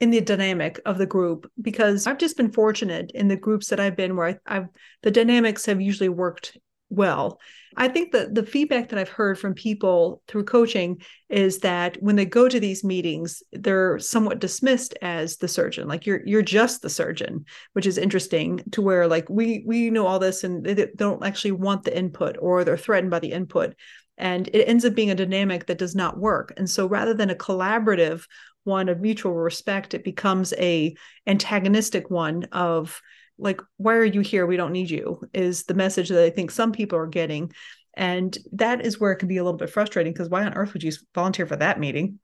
in 0.00 0.10
the 0.10 0.20
dynamic 0.20 0.80
of 0.84 0.98
the 0.98 1.06
group 1.06 1.50
because 1.60 2.06
I've 2.06 2.18
just 2.18 2.36
been 2.36 2.52
fortunate 2.52 3.12
in 3.14 3.28
the 3.28 3.36
groups 3.36 3.68
that 3.68 3.80
I've 3.80 3.96
been 3.96 4.16
where 4.16 4.38
I, 4.46 4.54
have 4.54 4.68
the 5.02 5.10
dynamics 5.10 5.66
have 5.66 5.80
usually 5.80 6.10
worked 6.10 6.58
well. 6.88 7.40
I 7.78 7.88
think 7.88 8.12
that 8.12 8.34
the 8.34 8.44
feedback 8.44 8.88
that 8.88 8.98
I've 8.98 9.08
heard 9.08 9.38
from 9.38 9.54
people 9.54 10.22
through 10.28 10.44
coaching 10.44 11.02
is 11.28 11.58
that 11.58 12.00
when 12.00 12.16
they 12.16 12.24
go 12.24 12.48
to 12.48 12.60
these 12.60 12.84
meetings, 12.84 13.42
they're 13.52 13.98
somewhat 13.98 14.38
dismissed 14.38 14.94
as 15.02 15.36
the 15.36 15.48
surgeon. 15.48 15.88
Like 15.88 16.06
you're 16.06 16.22
you're 16.24 16.42
just 16.42 16.82
the 16.82 16.88
surgeon, 16.88 17.44
which 17.72 17.86
is 17.86 17.98
interesting 17.98 18.62
to 18.72 18.82
where 18.82 19.08
like 19.08 19.28
we 19.28 19.64
we 19.66 19.90
know 19.90 20.06
all 20.06 20.18
this 20.18 20.44
and 20.44 20.64
they 20.64 20.88
don't 20.96 21.24
actually 21.24 21.52
want 21.52 21.84
the 21.84 21.96
input 21.96 22.36
or 22.40 22.64
they're 22.64 22.78
threatened 22.78 23.10
by 23.10 23.18
the 23.18 23.32
input 23.32 23.74
and 24.18 24.48
it 24.48 24.64
ends 24.64 24.84
up 24.84 24.94
being 24.94 25.10
a 25.10 25.14
dynamic 25.14 25.66
that 25.66 25.78
does 25.78 25.94
not 25.94 26.18
work. 26.18 26.52
And 26.56 26.68
so 26.68 26.86
rather 26.86 27.14
than 27.14 27.30
a 27.30 27.34
collaborative 27.34 28.24
one 28.64 28.88
of 28.88 29.00
mutual 29.00 29.32
respect 29.32 29.94
it 29.94 30.02
becomes 30.02 30.52
a 30.54 30.94
antagonistic 31.26 32.10
one 32.10 32.44
of 32.50 33.00
like 33.38 33.60
why 33.76 33.94
are 33.94 34.04
you 34.04 34.20
here? 34.20 34.44
We 34.46 34.56
don't 34.56 34.72
need 34.72 34.90
you 34.90 35.20
is 35.32 35.64
the 35.64 35.74
message 35.74 36.08
that 36.08 36.24
i 36.24 36.30
think 36.30 36.50
some 36.50 36.72
people 36.72 36.98
are 36.98 37.06
getting. 37.06 37.52
And 37.94 38.36
that 38.52 38.84
is 38.84 39.00
where 39.00 39.12
it 39.12 39.16
can 39.16 39.28
be 39.28 39.38
a 39.38 39.44
little 39.44 39.56
bit 39.56 39.70
frustrating 39.70 40.12
because 40.12 40.28
why 40.28 40.44
on 40.44 40.54
earth 40.54 40.74
would 40.74 40.82
you 40.82 40.92
volunteer 41.14 41.46
for 41.46 41.56
that 41.56 41.80
meeting? 41.80 42.18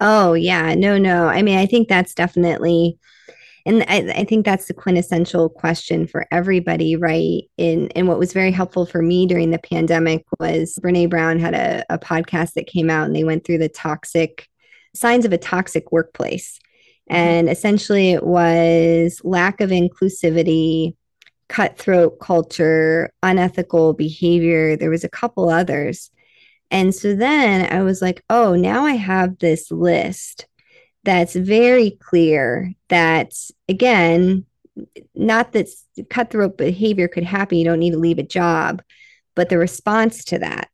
Oh 0.00 0.34
yeah. 0.34 0.74
No 0.74 0.98
no. 0.98 1.26
I 1.26 1.42
mean 1.42 1.58
i 1.58 1.66
think 1.66 1.88
that's 1.88 2.14
definitely 2.14 2.98
and 3.64 3.84
I, 3.88 4.20
I, 4.20 4.24
think 4.24 4.44
that's 4.44 4.66
the 4.66 4.74
quintessential 4.74 5.48
question 5.48 6.06
for 6.06 6.26
everybody 6.30 6.96
right 6.96 7.42
and 7.58 7.92
and 7.96 8.08
what 8.08 8.18
was 8.18 8.32
very 8.32 8.50
helpful 8.50 8.86
for 8.86 9.02
me 9.02 9.26
during 9.26 9.50
the 9.50 9.58
pandemic 9.58 10.24
was 10.40 10.78
brene 10.82 11.10
brown 11.10 11.38
had 11.38 11.54
a, 11.54 11.84
a 11.90 11.98
podcast 11.98 12.54
that 12.54 12.66
came 12.66 12.90
out 12.90 13.06
and 13.06 13.14
they 13.14 13.24
went 13.24 13.44
through 13.44 13.58
the 13.58 13.68
toxic 13.68 14.48
signs 14.94 15.24
of 15.24 15.32
a 15.32 15.38
toxic 15.38 15.92
workplace. 15.92 16.58
Mm-hmm. 17.10 17.16
And 17.16 17.50
essentially, 17.50 18.10
it 18.12 18.24
was 18.24 19.20
lack 19.24 19.60
of 19.60 19.70
inclusivity, 19.70 20.96
cutthroat 21.48 22.20
culture, 22.20 23.12
unethical 23.22 23.94
behavior. 23.94 24.76
There 24.76 24.90
was 24.90 25.04
a 25.04 25.08
couple 25.08 25.48
others. 25.48 26.10
And 26.70 26.94
so 26.94 27.14
then 27.14 27.70
I 27.70 27.82
was 27.82 28.00
like, 28.00 28.24
oh, 28.30 28.54
now 28.54 28.84
I 28.86 28.92
have 28.92 29.38
this 29.38 29.70
list 29.70 30.46
that's 31.04 31.34
very 31.34 31.90
clear 31.90 32.72
that, 32.88 33.32
again, 33.68 34.46
not 35.14 35.52
that 35.52 35.68
cutthroat 36.10 36.56
behavior 36.56 37.08
could 37.08 37.24
happen, 37.24 37.58
you 37.58 37.64
don't 37.64 37.78
need 37.78 37.92
to 37.92 37.98
leave 37.98 38.18
a 38.18 38.22
job, 38.22 38.82
but 39.34 39.48
the 39.48 39.58
response 39.58 40.24
to 40.26 40.38
that 40.38 40.70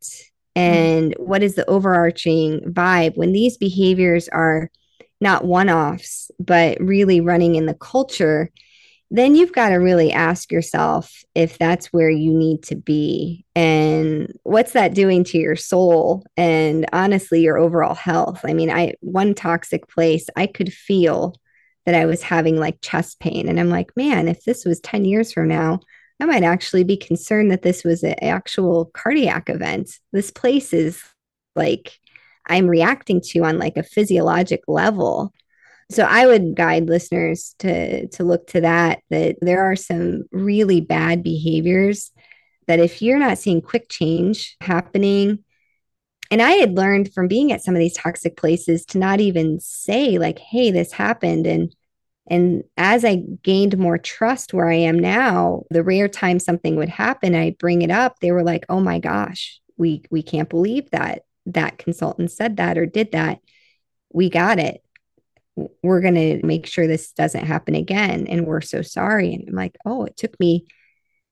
Mm-hmm. 0.59 0.75
and 0.75 1.15
what 1.19 1.43
is 1.43 1.55
the 1.55 1.69
overarching 1.71 2.61
vibe 2.73 3.17
when 3.17 3.33
these 3.33 3.57
behaviors 3.57 4.29
are 4.29 4.71
not 5.21 5.45
one-offs 5.45 6.31
but 6.41 6.79
really 6.81 7.21
running 7.21 7.55
in 7.55 7.67
the 7.67 7.75
culture 7.75 8.51
then 9.11 9.35
you've 9.35 9.53
got 9.53 9.71
to 9.71 9.77
really 9.77 10.13
ask 10.13 10.53
yourself 10.53 11.25
if 11.35 11.57
that's 11.57 11.87
where 11.87 12.11
you 12.11 12.35
need 12.35 12.63
to 12.63 12.77
be 12.77 13.45
and 13.55 14.33
what's 14.43 14.73
that 14.73 14.95
doing 14.95 15.25
to 15.25 15.39
your 15.39 15.57
soul 15.57 16.25
and 16.37 16.87
honestly 16.93 17.41
your 17.41 17.59
overall 17.59 17.95
health 17.95 18.41
i 18.45 18.53
mean 18.53 18.71
i 18.71 18.93
one 19.01 19.35
toxic 19.35 19.89
place 19.89 20.27
i 20.37 20.47
could 20.47 20.73
feel 20.73 21.35
that 21.87 21.95
i 21.95 22.05
was 22.05 22.23
having 22.23 22.59
like 22.59 22.81
chest 22.83 23.19
pain 23.21 23.49
and 23.49 23.59
i'm 23.59 23.71
like 23.71 23.97
man 23.97 24.29
if 24.29 24.45
this 24.45 24.65
was 24.65 24.81
10 24.81 25.05
years 25.05 25.33
from 25.33 25.49
now 25.49 25.81
I 26.21 26.25
might 26.25 26.43
actually 26.43 26.85
be 26.85 26.97
concerned 26.97 27.51
that 27.53 27.63
this 27.63 27.85
was 27.85 28.03
an 28.03 28.17
actual 28.23 28.87
cardiac 28.87 29.49
event. 29.49 29.91
This 30.13 30.31
place 30.31 30.73
is 30.73 31.01
like 31.55 31.99
I'm 32.47 32.67
reacting 32.67 33.21
to 33.21 33.45
on 33.45 33.59
like 33.59 33.77
a 33.77 33.83
physiologic 33.83 34.63
level. 34.67 35.33
So 35.91 36.05
I 36.05 36.27
would 36.27 36.55
guide 36.55 36.89
listeners 36.89 37.55
to 37.61 38.09
to 38.09 38.25
look 38.25 38.47
to 38.49 38.61
that 38.61 39.03
that 39.11 39.37
there 39.41 39.65
are 39.65 39.77
some 39.77 40.25
really 40.33 40.81
bad 40.81 41.23
behaviors 41.23 42.11
that 42.67 42.81
if 42.81 43.01
you're 43.01 43.19
not 43.19 43.39
seeing 43.39 43.63
quick 43.63 43.89
change 43.89 44.57
happening 44.61 45.45
and 46.31 46.43
I 46.43 46.53
had 46.53 46.77
learned 46.77 47.13
from 47.15 47.29
being 47.29 47.53
at 47.53 47.63
some 47.63 47.75
of 47.75 47.81
these 47.81 47.97
toxic 47.97 48.37
places 48.37 48.85
to 48.87 48.99
not 48.99 49.21
even 49.21 49.61
say 49.61 50.19
like 50.19 50.39
hey 50.39 50.71
this 50.71 50.93
happened 50.93 51.47
and 51.47 51.75
and 52.31 52.65
as 52.77 53.05
I 53.07 53.23
gained 53.43 53.79
more 53.79 53.97
trust 53.97 54.53
where 54.53 54.69
I 54.69 54.75
am 54.75 54.99
now, 54.99 55.63
the 55.71 55.83
rare 55.83 56.09
time 56.09 56.39
something 56.39 56.77
would 56.77 56.91
happen, 56.91 57.35
I 57.35 57.57
bring 57.59 57.81
it 57.81 57.91
up, 57.91 58.19
they 58.21 58.33
were 58.33 58.43
like, 58.43 58.67
"Oh 58.69 58.81
my 58.81 58.99
gosh, 58.99 59.61
we 59.79 60.03
we 60.11 60.23
can't 60.23 60.49
believe 60.51 60.91
that 60.91 61.23
that 61.47 61.79
consultant 61.79 62.31
said 62.31 62.59
that 62.59 62.77
or 62.79 62.87
did 62.87 63.13
that. 63.13 63.41
We 64.13 64.31
got 64.31 64.59
it. 64.59 64.83
We're 65.83 66.01
going 66.01 66.15
to 66.15 66.45
make 66.47 66.67
sure 66.67 66.87
this 66.87 67.13
doesn't 67.13 67.47
happen 67.47 67.75
again 67.75 68.27
and 68.27 68.47
we're 68.47 68.61
so 68.61 68.83
sorry." 68.83 69.35
And 69.35 69.49
I'm 69.49 69.55
like, 69.55 69.77
"Oh, 69.85 70.05
it 70.05 70.17
took 70.17 70.39
me 70.39 70.67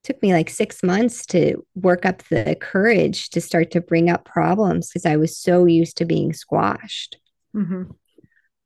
took 0.02 0.22
me 0.22 0.32
like 0.32 0.48
6 0.48 0.82
months 0.82 1.26
to 1.26 1.66
work 1.74 2.06
up 2.06 2.22
the 2.28 2.56
courage 2.60 3.30
to 3.30 3.40
start 3.40 3.72
to 3.72 3.80
bring 3.80 4.08
up 4.08 4.24
problems 4.24 4.88
because 4.88 5.04
I 5.04 5.16
was 5.16 5.36
so 5.36 5.66
used 5.66 5.96
to 5.98 6.04
being 6.04 6.32
squashed." 6.32 7.18
Mm-hmm. 7.54 7.90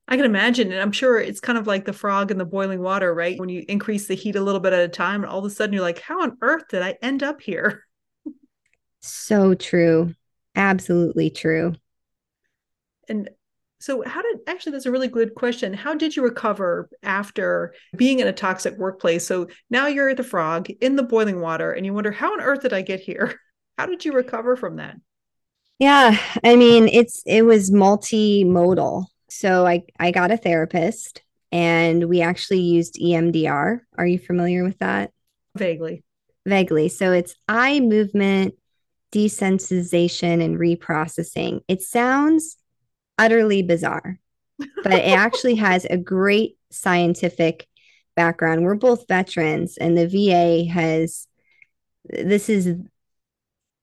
I 0.08 0.16
can 0.16 0.26
imagine. 0.26 0.72
And 0.72 0.82
I'm 0.82 0.92
sure 0.92 1.18
it's 1.18 1.40
kind 1.40 1.56
of 1.56 1.68
like 1.68 1.84
the 1.84 1.92
frog 1.92 2.32
in 2.32 2.38
the 2.38 2.44
boiling 2.44 2.82
water, 2.82 3.14
right? 3.14 3.38
When 3.38 3.48
you 3.48 3.64
increase 3.68 4.08
the 4.08 4.14
heat 4.14 4.34
a 4.34 4.40
little 4.40 4.60
bit 4.60 4.72
at 4.72 4.80
a 4.80 4.88
time, 4.88 5.22
and 5.22 5.30
all 5.30 5.38
of 5.38 5.44
a 5.44 5.50
sudden 5.50 5.72
you're 5.72 5.82
like, 5.82 6.00
how 6.00 6.22
on 6.22 6.36
earth 6.42 6.64
did 6.68 6.82
I 6.82 6.98
end 7.00 7.22
up 7.22 7.40
here? 7.40 7.84
So 9.00 9.54
true. 9.54 10.14
Absolutely 10.56 11.30
true. 11.30 11.74
And 13.08 13.30
so, 13.80 14.02
how 14.06 14.20
did 14.20 14.40
actually, 14.46 14.72
that's 14.72 14.86
a 14.86 14.90
really 14.90 15.08
good 15.08 15.34
question. 15.34 15.72
How 15.72 15.94
did 15.94 16.14
you 16.14 16.22
recover 16.22 16.90
after 17.02 17.74
being 17.96 18.20
in 18.20 18.26
a 18.26 18.32
toxic 18.32 18.76
workplace? 18.76 19.26
So 19.26 19.48
now 19.70 19.86
you're 19.86 20.14
the 20.14 20.22
frog 20.22 20.68
in 20.82 20.96
the 20.96 21.02
boiling 21.02 21.40
water, 21.40 21.72
and 21.72 21.86
you 21.86 21.94
wonder, 21.94 22.12
how 22.12 22.32
on 22.32 22.42
earth 22.42 22.60
did 22.60 22.74
I 22.74 22.82
get 22.82 23.00
here? 23.00 23.40
How 23.78 23.86
did 23.86 24.04
you 24.04 24.12
recover 24.12 24.56
from 24.56 24.76
that? 24.76 24.96
Yeah, 25.78 26.18
I 26.44 26.56
mean, 26.56 26.86
it's 26.86 27.22
it 27.24 27.46
was 27.46 27.70
multimodal. 27.70 29.06
So 29.30 29.66
I, 29.66 29.84
I 29.98 30.10
got 30.10 30.30
a 30.30 30.36
therapist 30.36 31.22
and 31.50 32.04
we 32.04 32.20
actually 32.20 32.60
used 32.60 32.96
EMDR. 32.96 33.78
Are 33.96 34.06
you 34.06 34.18
familiar 34.18 34.64
with 34.64 34.78
that? 34.80 35.12
Vaguely. 35.56 36.04
Vaguely. 36.44 36.90
So 36.90 37.12
it's 37.12 37.34
eye 37.48 37.80
movement 37.80 38.54
desensitization 39.12 40.44
and 40.44 40.58
reprocessing. 40.58 41.60
It 41.66 41.80
sounds 41.80 42.56
utterly 43.20 43.62
bizarre, 43.62 44.18
but 44.58 44.92
it 44.92 45.16
actually 45.16 45.54
has 45.56 45.84
a 45.84 45.96
great 45.96 46.56
scientific 46.70 47.68
background. 48.16 48.64
We're 48.64 48.74
both 48.74 49.06
veterans, 49.06 49.76
and 49.76 49.96
the 49.96 50.08
VA 50.08 50.70
has 50.72 51.26
this 52.08 52.48
is 52.48 52.74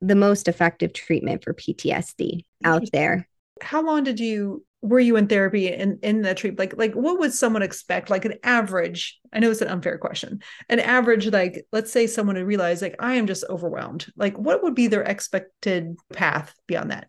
the 0.01 0.15
most 0.15 0.47
effective 0.47 0.91
treatment 0.91 1.43
for 1.43 1.53
PTSD 1.53 2.43
out 2.63 2.83
there. 2.91 3.27
How 3.61 3.81
long 3.81 4.03
did 4.03 4.19
you 4.19 4.65
were 4.81 4.99
you 4.99 5.15
in 5.17 5.27
therapy 5.27 5.67
in 5.67 5.99
in 6.03 6.21
the 6.21 6.35
treatment 6.35 6.59
like 6.59 6.77
like 6.77 6.93
what 6.93 7.19
would 7.19 7.33
someone 7.33 7.63
expect 7.63 8.11
like 8.11 8.25
an 8.25 8.35
average 8.43 9.19
i 9.33 9.39
know 9.39 9.49
it's 9.49 9.61
an 9.61 9.67
unfair 9.67 9.97
question 9.97 10.39
an 10.69 10.79
average 10.79 11.27
like 11.31 11.65
let's 11.71 11.91
say 11.91 12.05
someone 12.05 12.35
would 12.35 12.45
realize 12.45 12.81
like 12.81 12.95
i 12.99 13.15
am 13.15 13.25
just 13.25 13.43
overwhelmed 13.49 14.05
like 14.15 14.37
what 14.37 14.61
would 14.61 14.75
be 14.75 14.85
their 14.85 15.01
expected 15.01 15.95
path 16.13 16.53
beyond 16.67 16.91
that 16.91 17.07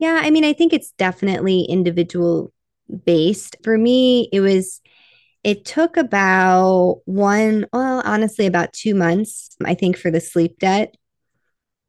yeah 0.00 0.20
i 0.22 0.30
mean 0.30 0.44
i 0.44 0.52
think 0.52 0.72
it's 0.72 0.92
definitely 0.92 1.62
individual 1.62 2.52
based 3.06 3.56
for 3.62 3.78
me 3.78 4.28
it 4.32 4.40
was 4.40 4.80
it 5.44 5.64
took 5.64 5.96
about 5.96 7.00
one 7.04 7.66
well 7.72 8.02
honestly 8.04 8.46
about 8.46 8.72
two 8.72 8.94
months 8.94 9.50
i 9.64 9.74
think 9.74 9.96
for 9.96 10.10
the 10.10 10.20
sleep 10.20 10.58
debt 10.58 10.94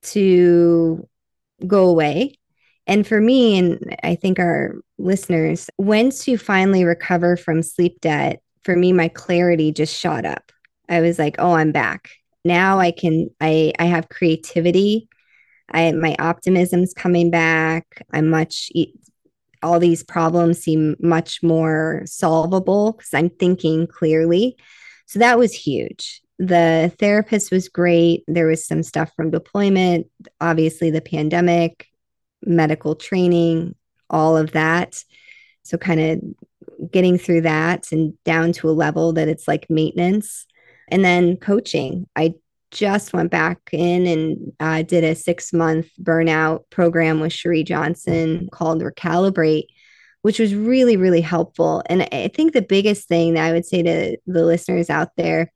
to 0.03 1.07
go 1.67 1.87
away 1.87 2.37
and 2.87 3.05
for 3.05 3.21
me, 3.21 3.57
and 3.57 3.95
I 4.03 4.15
think 4.15 4.39
our 4.39 4.75
listeners, 4.97 5.69
once 5.77 6.27
you 6.27 6.37
finally 6.37 6.83
recover 6.83 7.37
from 7.37 7.63
sleep 7.63 8.01
debt, 8.01 8.41
for 8.63 8.75
me, 8.75 8.91
my 8.91 9.07
clarity 9.07 9.71
just 9.71 9.97
shot 9.97 10.25
up. 10.25 10.51
I 10.89 11.01
was 11.01 11.17
like, 11.17 11.35
oh, 11.39 11.53
I'm 11.53 11.71
back. 11.71 12.09
Now 12.43 12.79
I 12.79 12.91
can, 12.91 13.29
I, 13.39 13.71
I 13.79 13.85
have 13.85 14.09
creativity. 14.09 15.07
I, 15.71 15.91
my 15.93 16.15
optimism's 16.19 16.93
coming 16.93 17.31
back. 17.31 18.05
I'm 18.13 18.29
much, 18.29 18.71
all 19.63 19.79
these 19.79 20.03
problems 20.03 20.59
seem 20.59 20.95
much 20.99 21.41
more 21.41 22.03
solvable 22.05 22.93
because 22.93 23.13
I'm 23.13 23.29
thinking 23.29 23.87
clearly. 23.87 24.57
So 25.05 25.19
that 25.19 25.37
was 25.37 25.53
huge. 25.53 26.21
The 26.39 26.91
therapist 26.99 27.51
was 27.51 27.69
great. 27.69 28.23
There 28.27 28.47
was 28.47 28.65
some 28.65 28.83
stuff 28.83 29.11
from 29.15 29.29
deployment, 29.29 30.07
obviously, 30.39 30.89
the 30.89 31.01
pandemic 31.01 31.87
medical 32.43 32.95
training, 32.95 33.75
all 34.09 34.37
of 34.37 34.51
that. 34.53 35.03
So, 35.63 35.77
kind 35.77 35.99
of 35.99 36.91
getting 36.91 37.19
through 37.19 37.41
that 37.41 37.91
and 37.91 38.13
down 38.23 38.53
to 38.53 38.69
a 38.69 38.71
level 38.71 39.13
that 39.13 39.27
it's 39.27 39.47
like 39.47 39.69
maintenance. 39.69 40.47
And 40.87 41.05
then 41.05 41.37
coaching. 41.37 42.07
I 42.15 42.33
just 42.71 43.13
went 43.13 43.29
back 43.31 43.59
in 43.71 44.07
and 44.07 44.53
uh, 44.59 44.81
did 44.81 45.03
a 45.03 45.15
six 45.15 45.53
month 45.53 45.89
burnout 46.01 46.69
program 46.69 47.19
with 47.19 47.33
Cherie 47.33 47.63
Johnson 47.63 48.49
called 48.51 48.81
Recalibrate, 48.81 49.67
which 50.21 50.39
was 50.39 50.55
really, 50.55 50.97
really 50.97 51.21
helpful. 51.21 51.83
And 51.87 52.07
I 52.11 52.29
think 52.29 52.53
the 52.53 52.61
biggest 52.61 53.07
thing 53.07 53.33
that 53.33 53.45
I 53.45 53.51
would 53.51 53.65
say 53.65 53.83
to 53.83 54.17
the 54.25 54.45
listeners 54.45 54.89
out 54.89 55.09
there 55.17 55.51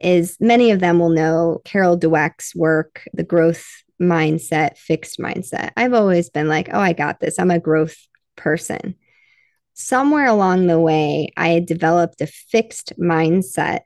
is 0.00 0.36
many 0.40 0.72
of 0.72 0.80
them 0.80 0.98
will 0.98 1.10
know 1.10 1.60
Carol 1.64 1.98
Dweck's 1.98 2.54
work, 2.54 3.06
The 3.14 3.22
Growth 3.22 3.64
mindset, 4.00 4.76
fixed 4.76 5.18
mindset. 5.18 5.70
I've 5.76 5.94
always 5.94 6.28
been 6.28 6.48
like, 6.48 6.68
oh, 6.72 6.80
I 6.80 6.92
got 6.92 7.20
this. 7.20 7.38
I'm 7.38 7.52
a 7.52 7.60
growth 7.60 7.96
person. 8.36 8.96
Somewhere 9.74 10.26
along 10.26 10.66
the 10.66 10.80
way, 10.80 11.28
I 11.36 11.50
had 11.50 11.66
developed 11.66 12.20
a 12.20 12.26
fixed 12.26 12.98
mindset 12.98 13.80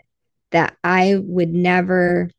that 0.50 0.76
I 0.82 1.16
would 1.20 1.52
never 1.52 2.30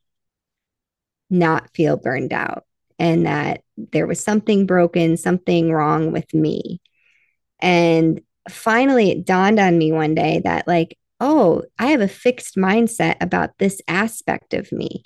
not 1.30 1.70
feel 1.76 1.98
burned 1.98 2.34
out 2.34 2.66
and 3.00 3.26
that 3.26 3.62
there 3.78 4.08
was 4.08 4.24
something 4.24 4.66
broken, 4.66 5.18
something 5.18 5.72
wrong 5.72 6.12
with 6.12 6.34
me. 6.34 6.82
And 7.60 8.22
finally, 8.50 9.12
it 9.12 9.26
dawned 9.26 9.60
on 9.60 9.78
me 9.78 9.92
one 9.92 10.16
day 10.16 10.42
that, 10.44 10.68
like, 10.68 10.98
oh, 11.20 11.64
I 11.78 11.88
have 11.88 12.02
a 12.02 12.08
fixed 12.08 12.56
mindset 12.56 13.18
about 13.22 13.58
this 13.58 13.82
aspect 13.88 14.54
of 14.54 14.72
me 14.72 15.04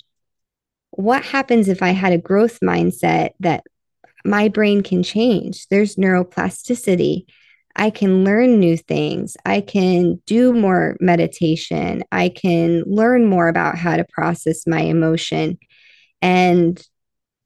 what 0.92 1.24
happens 1.24 1.68
if 1.68 1.82
I 1.82 1.90
had 1.90 2.12
a 2.12 2.18
growth 2.18 2.60
mindset 2.60 3.30
that 3.40 3.64
my 4.24 4.48
brain 4.48 4.82
can 4.82 5.02
change? 5.02 5.66
There's 5.68 5.96
neuroplasticity. 5.96 7.24
I 7.74 7.88
can 7.88 8.24
learn 8.24 8.60
new 8.60 8.76
things. 8.76 9.36
I 9.46 9.62
can 9.62 10.20
do 10.26 10.52
more 10.52 10.96
meditation. 11.00 12.04
I 12.12 12.28
can 12.28 12.82
learn 12.86 13.26
more 13.26 13.48
about 13.48 13.78
how 13.78 13.96
to 13.96 14.04
process 14.12 14.66
my 14.66 14.80
emotion. 14.80 15.58
And 16.22 16.82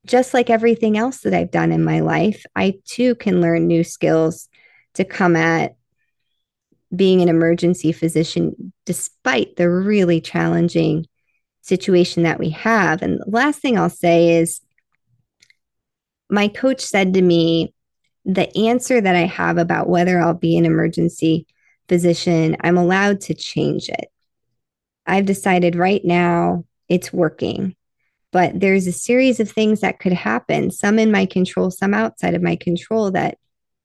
just 0.05 0.35
like 0.35 0.51
everything 0.51 0.97
else 0.97 1.21
that 1.23 1.35
I've 1.35 1.51
done 1.51 1.73
in 1.73 1.83
my 1.83 2.01
life, 2.01 2.45
I 2.55 2.75
too 2.85 3.17
can 3.17 3.41
learn 3.41 3.67
new 3.67 3.83
skills 3.83 4.49
to 4.95 5.05
come 5.05 5.35
at 5.35 5.75
being 6.95 7.21
an 7.21 7.29
emergency 7.29 7.91
physician 7.91 8.73
despite 8.85 9.57
the 9.57 9.69
really 9.69 10.21
challenging 10.21 11.07
situation 11.63 12.23
that 12.23 12.39
we 12.39 12.51
have. 12.51 13.03
And 13.03 13.19
the 13.19 13.29
last 13.29 13.61
thing 13.61 13.77
I'll 13.77 13.91
say 13.91 14.37
is 14.37 14.61
my 16.31 16.47
coach 16.47 16.81
said 16.81 17.15
to 17.15 17.23
me, 17.23 17.75
the 18.25 18.57
answer 18.57 19.01
that 19.01 19.15
I 19.15 19.27
have 19.27 19.57
about 19.57 19.89
whether 19.89 20.21
I'll 20.21 20.35
be 20.35 20.57
an 20.57 20.67
emergency 20.67 21.47
physician, 21.89 22.57
I'm 22.61 22.77
allowed 22.77 23.21
to 23.23 23.35
change 23.35 23.89
it. 23.89 24.09
I've 25.07 25.27
decided 25.27 25.77
right 25.77 26.05
now 26.05 26.65
it's 26.89 27.13
working, 27.13 27.77
but 28.37 28.61
there's 28.61 28.87
a 28.87 28.93
series 28.93 29.41
of 29.41 29.51
things 29.51 29.81
that 29.81 29.99
could 29.99 30.13
happen, 30.13 30.71
some 30.71 30.99
in 30.99 31.11
my 31.11 31.25
control, 31.25 31.71
some 31.71 31.95
outside 31.95 32.35
of 32.35 32.43
my 32.43 32.55
control 32.55 33.11
that 33.13 33.39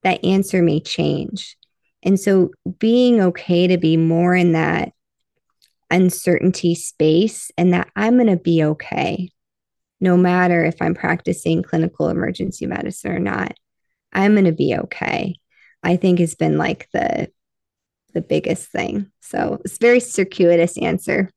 that 0.03 0.25
answer 0.25 0.61
may 0.61 0.81
change. 0.81 1.55
And 2.03 2.19
so 2.19 2.51
being 2.77 3.21
okay 3.21 3.67
to 3.67 3.77
be 3.77 3.95
more 3.95 4.35
in 4.35 4.51
that 4.51 4.91
uncertainty 5.89 6.75
space 6.75 7.49
and 7.57 7.71
that 7.71 7.87
I'm 7.95 8.15
going 8.15 8.27
to 8.27 8.35
be 8.35 8.61
okay, 8.61 9.31
no 10.01 10.17
matter 10.17 10.65
if 10.65 10.81
I'm 10.81 10.95
practicing 10.95 11.63
clinical 11.63 12.09
emergency 12.09 12.65
medicine 12.65 13.13
or 13.13 13.19
not. 13.19 13.53
I'm 14.11 14.33
going 14.33 14.43
to 14.43 14.51
be 14.51 14.75
okay. 14.75 15.35
I 15.81 15.95
think 15.95 16.19
has 16.19 16.35
been 16.35 16.57
like 16.57 16.89
the 16.91 17.31
the 18.13 18.21
biggest 18.21 18.69
thing. 18.69 19.13
So 19.21 19.61
it's 19.63 19.77
very 19.77 20.01
circuitous 20.01 20.77
answer. 20.77 21.29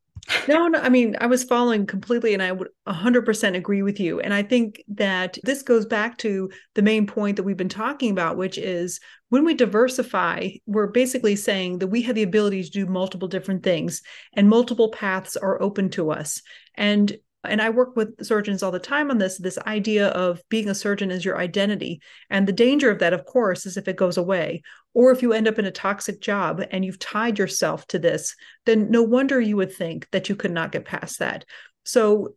No, 0.49 0.69
no, 0.69 0.79
I 0.81 0.89
mean, 0.89 1.17
I 1.21 1.27
was 1.27 1.45
following 1.45 1.87
completely, 1.87 2.35
and 2.35 2.43
I 2.43 2.53
would 2.53 2.69
100% 2.89 3.57
agree 3.57 3.83
with 3.83 4.01
you. 4.01 4.21
And 4.21 4.33
I 4.33 4.43
think 4.43 4.83
that 4.89 5.39
this 5.43 5.63
goes 5.63 5.87
back 5.87 6.19
to 6.19 6.51
the 6.75 6.83
main 6.83 7.07
point 7.07 7.37
that 7.37 7.43
we've 7.43 7.57
been 7.57 7.69
talking 7.69 8.11
about, 8.11 8.37
which 8.37 8.57
is 8.57 9.01
when 9.29 9.45
we 9.45 9.55
diversify, 9.55 10.49
we're 10.67 10.87
basically 10.87 11.37
saying 11.37 11.79
that 11.79 11.89
we 11.89 12.03
have 12.03 12.15
the 12.15 12.23
ability 12.23 12.63
to 12.63 12.71
do 12.71 12.87
multiple 12.87 13.29
different 13.29 13.63
things, 13.63 14.03
and 14.33 14.49
multiple 14.49 14.91
paths 14.91 15.37
are 15.37 15.61
open 15.61 15.91
to 15.91 16.11
us. 16.11 16.41
And 16.75 17.17
and 17.45 17.63
I 17.63 17.71
work 17.71 17.97
with 17.97 18.25
surgeons 18.25 18.63
all 18.63 18.71
the 18.71 18.79
time 18.79 19.11
on 19.11 19.19
this 19.19 19.39
this 19.39 19.59
idea 19.59 20.09
of 20.09 20.43
being 20.49 20.69
a 20.69 20.75
surgeon 20.75 21.11
is 21.11 21.25
your 21.25 21.39
identity. 21.39 22.01
And 22.31 22.47
the 22.47 22.53
danger 22.53 22.91
of 22.91 22.99
that, 23.01 23.13
of 23.13 23.25
course, 23.25 23.67
is 23.67 23.77
if 23.77 23.89
it 23.89 23.97
goes 23.97 24.17
away, 24.17 24.63
or 24.93 25.11
if 25.11 25.23
you 25.23 25.33
end 25.33 25.49
up 25.49 25.59
in 25.59 25.65
a 25.65 25.71
toxic 25.71 26.21
job 26.21 26.63
and 26.71 26.85
you've 26.85 26.99
tied 26.99 27.39
yourself 27.39 27.87
to 27.89 27.99
this, 27.99 28.35
then 28.67 28.91
no 28.91 29.03
wonder 29.03 29.41
you 29.41 29.57
would 29.57 29.73
think 29.73 30.09
that 30.13 30.29
you 30.29 30.37
could 30.37 30.53
not 30.53 30.73
get 30.73 30.85
past 30.85 31.19
that. 31.19 31.45
So 31.85 32.35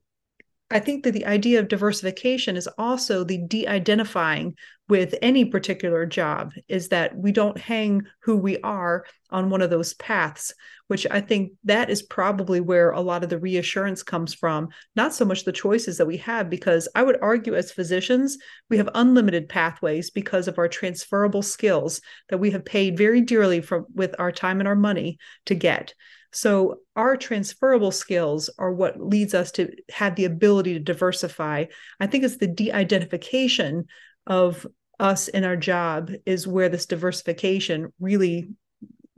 I 0.70 0.80
think 0.80 1.06
that 1.06 1.14
the 1.14 1.26
idea 1.26 1.60
of 1.60 1.70
diversification 1.70 2.58
is 2.58 2.68
also 2.78 3.24
the 3.24 3.38
de 3.38 3.68
identifying 3.68 4.56
with 4.90 5.16
any 5.22 5.46
particular 5.46 6.06
job, 6.06 6.54
is 6.68 6.90
that 6.90 7.18
we 7.18 7.32
don't 7.32 7.58
hang 7.58 8.04
who 8.22 8.38
we 8.38 8.60
are 8.62 9.06
on 9.30 9.50
one 9.50 9.62
of 9.62 9.70
those 9.70 9.94
paths, 9.96 10.54
which 10.88 11.06
I 11.12 11.20
think 11.20 11.52
that 11.66 11.90
is 11.90 12.02
probably 12.02 12.62
where 12.62 12.92
a 12.92 13.02
lot 13.02 13.24
of 13.24 13.30
the 13.30 13.40
reassurance 13.40 14.04
comes 14.04 14.34
from, 14.34 14.70
not 14.96 15.14
so 15.14 15.26
much 15.26 15.44
the 15.44 15.52
choices 15.52 15.98
that 15.98 16.06
we 16.06 16.18
have, 16.18 16.50
because 16.50 16.88
I 16.96 17.04
would 17.04 17.18
argue 17.22 17.56
as 17.56 17.72
physicians, 17.72 18.38
we 18.70 18.78
have 18.78 18.90
unlimited 18.94 19.50
pathways 19.50 20.10
because 20.10 20.48
of 20.48 20.58
our 20.58 20.70
transferable 20.70 21.42
skills 21.42 22.02
that 22.30 22.40
we 22.40 22.52
have 22.52 22.64
paid 22.64 22.98
very 22.98 23.22
dearly 23.22 23.62
for, 23.62 23.86
with 23.94 24.16
our 24.20 24.32
time 24.32 24.60
and 24.60 24.68
our 24.68 24.76
money 24.76 25.18
to 25.48 25.56
get. 25.56 25.94
So 26.38 26.82
our 26.96 27.18
transferable 27.18 27.90
skills 27.90 28.52
are 28.60 28.72
what 28.72 29.02
leads 29.02 29.34
us 29.34 29.52
to 29.54 29.72
have 29.90 30.16
the 30.16 30.26
ability 30.26 30.74
to 30.74 30.80
diversify. 30.80 31.66
I 32.00 32.06
think 32.06 32.24
it's 32.24 32.38
the 32.38 32.46
de-identification 32.46 33.88
of 34.28 34.68
us 35.00 35.30
in 35.30 35.44
our 35.44 35.56
job 35.56 36.12
is 36.28 36.48
where 36.48 36.70
this 36.70 36.86
diversification 36.86 37.92
really 38.00 38.52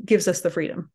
gives 0.05 0.29
us 0.29 0.39
the 0.39 0.49
freedom. 0.49 0.91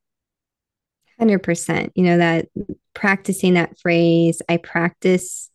100%. 1.20 1.90
You 1.94 2.04
know, 2.04 2.16
that 2.16 2.48
practicing 2.94 3.52
that 3.54 3.78
phrase, 3.78 4.40
I 4.48 4.56
practice 4.56 5.50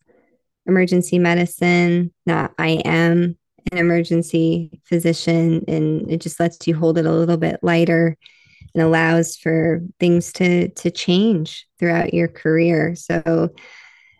emergency 0.66 1.18
medicine, 1.18 2.14
not 2.26 2.52
I 2.60 2.80
am 2.84 3.36
an 3.72 3.78
emergency 3.78 4.80
physician. 4.84 5.64
And 5.66 6.08
it 6.08 6.20
just 6.20 6.38
lets 6.38 6.64
you 6.68 6.76
hold 6.76 6.96
it 6.96 7.06
a 7.06 7.12
little 7.12 7.38
bit 7.38 7.58
lighter 7.60 8.16
and 8.74 8.82
allows 8.82 9.36
for 9.36 9.80
things 9.98 10.32
to 10.34 10.68
to 10.68 10.90
change 10.90 11.66
throughout 11.78 12.14
your 12.14 12.28
career. 12.28 12.94
So 12.94 13.50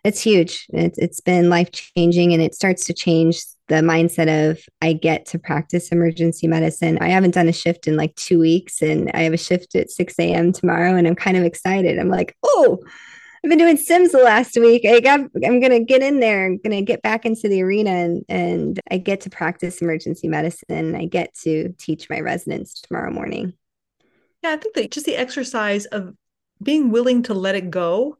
it's 0.03 0.21
huge. 0.21 0.65
It's 0.73 0.97
it's 0.97 1.19
been 1.19 1.49
life 1.49 1.71
changing, 1.71 2.33
and 2.33 2.41
it 2.41 2.55
starts 2.55 2.85
to 2.85 2.93
change 2.93 3.41
the 3.67 3.75
mindset 3.75 4.51
of 4.51 4.59
I 4.81 4.93
get 4.93 5.25
to 5.27 5.39
practice 5.39 5.89
emergency 5.89 6.47
medicine. 6.47 6.97
I 6.99 7.09
haven't 7.09 7.35
done 7.35 7.47
a 7.47 7.53
shift 7.53 7.87
in 7.87 7.95
like 7.97 8.15
two 8.15 8.39
weeks, 8.39 8.81
and 8.81 9.09
I 9.13 9.21
have 9.21 9.33
a 9.33 9.37
shift 9.37 9.75
at 9.75 9.89
six 9.89 10.19
a.m. 10.19 10.51
tomorrow, 10.51 10.95
and 10.95 11.07
I'm 11.07 11.15
kind 11.15 11.37
of 11.37 11.43
excited. 11.43 11.99
I'm 11.99 12.09
like, 12.09 12.35
oh. 12.43 12.79
I've 13.43 13.49
been 13.49 13.57
doing 13.57 13.75
Sims 13.75 14.11
the 14.11 14.19
last 14.19 14.55
week. 14.55 14.85
I 14.85 14.99
got, 14.99 15.21
I'm 15.43 15.59
going 15.59 15.71
to 15.71 15.79
get 15.83 16.03
in 16.03 16.19
there. 16.19 16.45
I'm 16.45 16.57
going 16.57 16.77
to 16.77 16.83
get 16.83 17.01
back 17.01 17.25
into 17.25 17.49
the 17.49 17.63
arena 17.63 17.89
and, 17.89 18.23
and 18.29 18.79
I 18.91 18.99
get 18.99 19.21
to 19.21 19.31
practice 19.31 19.81
emergency 19.81 20.27
medicine. 20.27 20.93
I 20.93 21.05
get 21.05 21.33
to 21.41 21.73
teach 21.79 22.07
my 22.07 22.19
residents 22.19 22.79
tomorrow 22.79 23.11
morning. 23.11 23.53
Yeah, 24.43 24.51
I 24.51 24.57
think 24.57 24.75
that 24.75 24.91
just 24.91 25.05
the 25.05 25.15
exercise 25.15 25.85
of 25.85 26.13
being 26.61 26.91
willing 26.91 27.23
to 27.23 27.33
let 27.33 27.55
it 27.55 27.69
go 27.69 28.17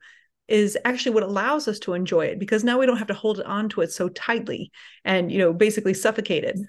is 0.48 0.78
actually 0.84 1.14
what 1.14 1.24
allows 1.24 1.68
us 1.68 1.80
to 1.80 1.94
enjoy 1.94 2.26
it 2.26 2.40
because 2.40 2.64
now 2.64 2.78
we 2.78 2.86
don't 2.86 2.98
have 2.98 3.08
to 3.08 3.14
hold 3.14 3.40
on 3.42 3.70
to 3.70 3.82
it 3.82 3.92
so 3.92 4.10
tightly 4.10 4.72
and 5.06 5.32
you 5.32 5.38
know 5.38 5.54
basically 5.54 5.94
suffocate 5.94 6.44
it. 6.44 6.60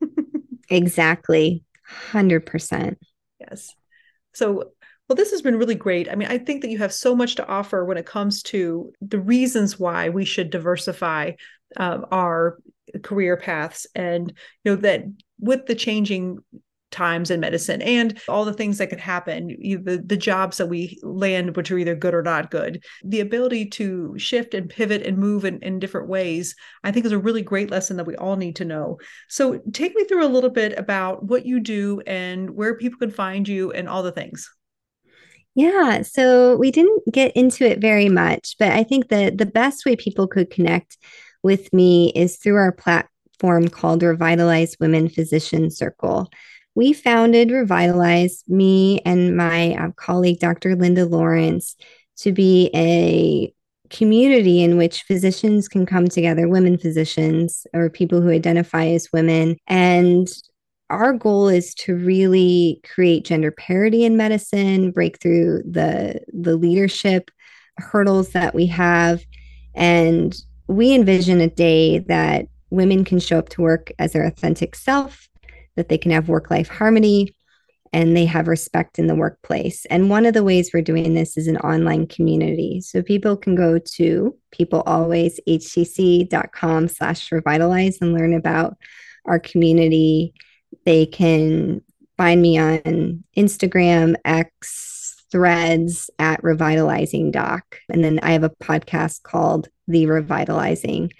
Exactly. 0.70 1.62
100% 2.12 2.98
yes. 3.40 3.74
So 4.34 4.72
well 5.08 5.16
this 5.16 5.30
has 5.30 5.40
been 5.40 5.56
really 5.56 5.74
great. 5.74 6.10
I 6.10 6.14
mean 6.14 6.28
i 6.28 6.36
think 6.36 6.60
that 6.60 6.70
you 6.70 6.78
have 6.78 6.92
so 6.92 7.16
much 7.16 7.36
to 7.36 7.46
offer 7.46 7.84
when 7.84 7.96
it 7.96 8.04
comes 8.04 8.42
to 8.44 8.92
the 9.00 9.18
reasons 9.18 9.78
why 9.78 10.10
we 10.10 10.26
should 10.26 10.50
diversify 10.50 11.32
um, 11.76 12.04
our 12.10 12.58
career 13.02 13.36
paths 13.36 13.86
and 13.94 14.32
you 14.64 14.72
know 14.72 14.76
that 14.76 15.04
with 15.40 15.66
the 15.66 15.74
changing 15.74 16.38
times 16.90 17.30
in 17.30 17.40
medicine 17.40 17.82
and 17.82 18.18
all 18.28 18.44
the 18.44 18.52
things 18.52 18.78
that 18.78 18.90
could 18.90 19.00
happen. 19.00 19.48
The, 19.48 20.02
the 20.04 20.16
jobs 20.16 20.56
that 20.58 20.66
we 20.66 20.98
land 21.02 21.56
which 21.56 21.70
are 21.70 21.78
either 21.78 21.94
good 21.94 22.14
or 22.14 22.22
not 22.22 22.50
good. 22.50 22.84
The 23.04 23.20
ability 23.20 23.66
to 23.70 24.18
shift 24.18 24.54
and 24.54 24.68
pivot 24.68 25.02
and 25.02 25.18
move 25.18 25.44
in, 25.44 25.58
in 25.60 25.78
different 25.78 26.08
ways 26.08 26.54
i 26.84 26.90
think 26.90 27.04
is 27.04 27.12
a 27.12 27.18
really 27.18 27.42
great 27.42 27.70
lesson 27.70 27.96
that 27.96 28.06
we 28.06 28.16
all 28.16 28.36
need 28.36 28.56
to 28.56 28.64
know. 28.64 28.98
So 29.28 29.60
take 29.72 29.94
me 29.94 30.04
through 30.04 30.24
a 30.24 30.28
little 30.28 30.50
bit 30.50 30.78
about 30.78 31.24
what 31.24 31.46
you 31.46 31.60
do 31.60 32.00
and 32.06 32.50
where 32.50 32.76
people 32.76 32.98
can 32.98 33.10
find 33.10 33.46
you 33.46 33.72
and 33.72 33.88
all 33.88 34.02
the 34.02 34.12
things. 34.12 34.48
Yeah, 35.54 36.02
so 36.02 36.56
we 36.56 36.70
didn't 36.70 37.02
get 37.12 37.32
into 37.34 37.64
it 37.64 37.80
very 37.80 38.08
much, 38.08 38.56
but 38.58 38.70
I 38.70 38.84
think 38.84 39.08
that 39.08 39.38
the 39.38 39.46
best 39.46 39.84
way 39.84 39.96
people 39.96 40.28
could 40.28 40.50
connect 40.50 40.96
with 41.42 41.72
me 41.72 42.12
is 42.14 42.36
through 42.36 42.56
our 42.56 42.72
platform 42.72 43.68
called 43.68 44.02
Revitalize 44.02 44.76
Women 44.78 45.08
Physician 45.08 45.70
Circle 45.70 46.30
we 46.78 46.92
founded 46.92 47.50
Revitalize, 47.50 48.44
me 48.46 49.00
and 49.00 49.36
my 49.36 49.74
uh, 49.74 49.90
colleague, 49.96 50.38
Dr. 50.38 50.76
Linda 50.76 51.06
Lawrence, 51.06 51.74
to 52.18 52.30
be 52.30 52.70
a 52.72 53.52
community 53.90 54.62
in 54.62 54.76
which 54.76 55.02
physicians 55.02 55.66
can 55.66 55.86
come 55.86 56.06
together, 56.06 56.46
women 56.46 56.78
physicians 56.78 57.66
or 57.74 57.90
people 57.90 58.20
who 58.20 58.30
identify 58.30 58.86
as 58.86 59.12
women. 59.12 59.56
And 59.66 60.28
our 60.88 61.14
goal 61.14 61.48
is 61.48 61.74
to 61.74 61.96
really 61.96 62.80
create 62.94 63.24
gender 63.24 63.50
parity 63.50 64.04
in 64.04 64.16
medicine, 64.16 64.92
break 64.92 65.20
through 65.20 65.64
the, 65.68 66.20
the 66.32 66.54
leadership 66.54 67.32
hurdles 67.78 68.30
that 68.30 68.54
we 68.54 68.66
have. 68.66 69.24
And 69.74 70.32
we 70.68 70.94
envision 70.94 71.40
a 71.40 71.50
day 71.50 71.98
that 71.98 72.46
women 72.70 73.04
can 73.04 73.18
show 73.18 73.40
up 73.40 73.48
to 73.48 73.62
work 73.62 73.90
as 73.98 74.12
their 74.12 74.24
authentic 74.24 74.76
self 74.76 75.27
that 75.78 75.88
they 75.88 75.96
can 75.96 76.10
have 76.10 76.28
work 76.28 76.50
life 76.50 76.68
harmony 76.68 77.34
and 77.92 78.16
they 78.16 78.24
have 78.26 78.48
respect 78.48 78.98
in 78.98 79.06
the 79.06 79.14
workplace. 79.14 79.84
And 79.86 80.10
one 80.10 80.26
of 80.26 80.34
the 80.34 80.44
ways 80.44 80.72
we're 80.74 80.82
doing 80.82 81.14
this 81.14 81.38
is 81.38 81.46
an 81.46 81.56
online 81.58 82.06
community. 82.06 82.82
So 82.82 83.02
people 83.02 83.36
can 83.36 83.54
go 83.54 83.78
to 83.78 84.36
peoplealwayshcc.com 84.54 86.88
slash 86.88 87.32
revitalize 87.32 87.98
and 88.00 88.12
learn 88.12 88.34
about 88.34 88.76
our 89.24 89.38
community. 89.38 90.34
They 90.84 91.06
can 91.06 91.80
find 92.16 92.42
me 92.42 92.58
on 92.58 93.22
Instagram, 93.36 94.16
X, 94.24 95.24
threads 95.30 96.10
at 96.18 96.42
revitalizing 96.42 97.30
doc. 97.30 97.78
And 97.88 98.02
then 98.02 98.18
I 98.22 98.32
have 98.32 98.42
a 98.44 98.50
podcast 98.50 99.22
called 99.22 99.68
The 99.86 100.06
Revitalizing 100.06 101.12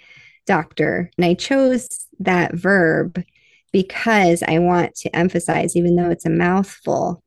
Doctor. 0.45 1.09
And 1.17 1.25
I 1.25 1.35
chose 1.35 2.07
that 2.19 2.55
verb 2.55 3.23
because 3.71 4.43
I 4.43 4.59
want 4.59 4.95
to 4.95 5.15
emphasize, 5.15 5.75
even 5.75 5.95
though 5.95 6.09
it's 6.09 6.25
a 6.25 6.29
mouthful, 6.29 7.23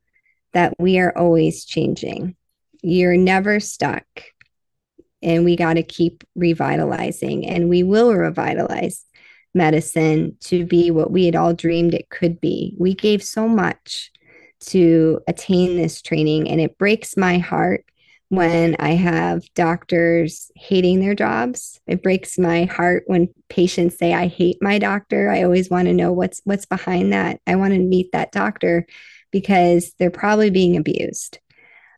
that 0.52 0.74
we 0.78 0.98
are 0.98 1.16
always 1.16 1.64
changing. 1.64 2.36
You're 2.82 3.16
never 3.16 3.60
stuck. 3.60 4.04
And 5.22 5.44
we 5.44 5.56
got 5.56 5.74
to 5.74 5.82
keep 5.82 6.24
revitalizing, 6.34 7.46
and 7.46 7.68
we 7.68 7.82
will 7.84 8.12
revitalize 8.12 9.04
medicine 9.54 10.36
to 10.40 10.64
be 10.66 10.90
what 10.90 11.10
we 11.10 11.26
had 11.26 11.36
all 11.36 11.54
dreamed 11.54 11.94
it 11.94 12.08
could 12.10 12.40
be. 12.40 12.74
We 12.78 12.94
gave 12.94 13.22
so 13.22 13.46
much 13.46 14.10
to 14.66 15.20
attain 15.28 15.76
this 15.76 16.02
training, 16.02 16.48
and 16.48 16.60
it 16.60 16.78
breaks 16.78 17.16
my 17.16 17.38
heart 17.38 17.84
when 18.32 18.74
I 18.78 18.92
have 18.92 19.44
doctors 19.52 20.50
hating 20.56 21.00
their 21.00 21.14
jobs. 21.14 21.78
It 21.86 22.02
breaks 22.02 22.38
my 22.38 22.64
heart 22.64 23.02
when 23.06 23.28
patients 23.50 23.98
say 23.98 24.14
I 24.14 24.26
hate 24.26 24.56
my 24.62 24.78
doctor. 24.78 25.28
I 25.28 25.42
always 25.42 25.68
want 25.68 25.88
to 25.88 25.92
know 25.92 26.14
what's 26.14 26.40
what's 26.44 26.64
behind 26.64 27.12
that. 27.12 27.40
I 27.46 27.56
want 27.56 27.74
to 27.74 27.78
meet 27.78 28.10
that 28.12 28.32
doctor 28.32 28.86
because 29.32 29.92
they're 29.98 30.10
probably 30.10 30.48
being 30.48 30.78
abused. 30.78 31.40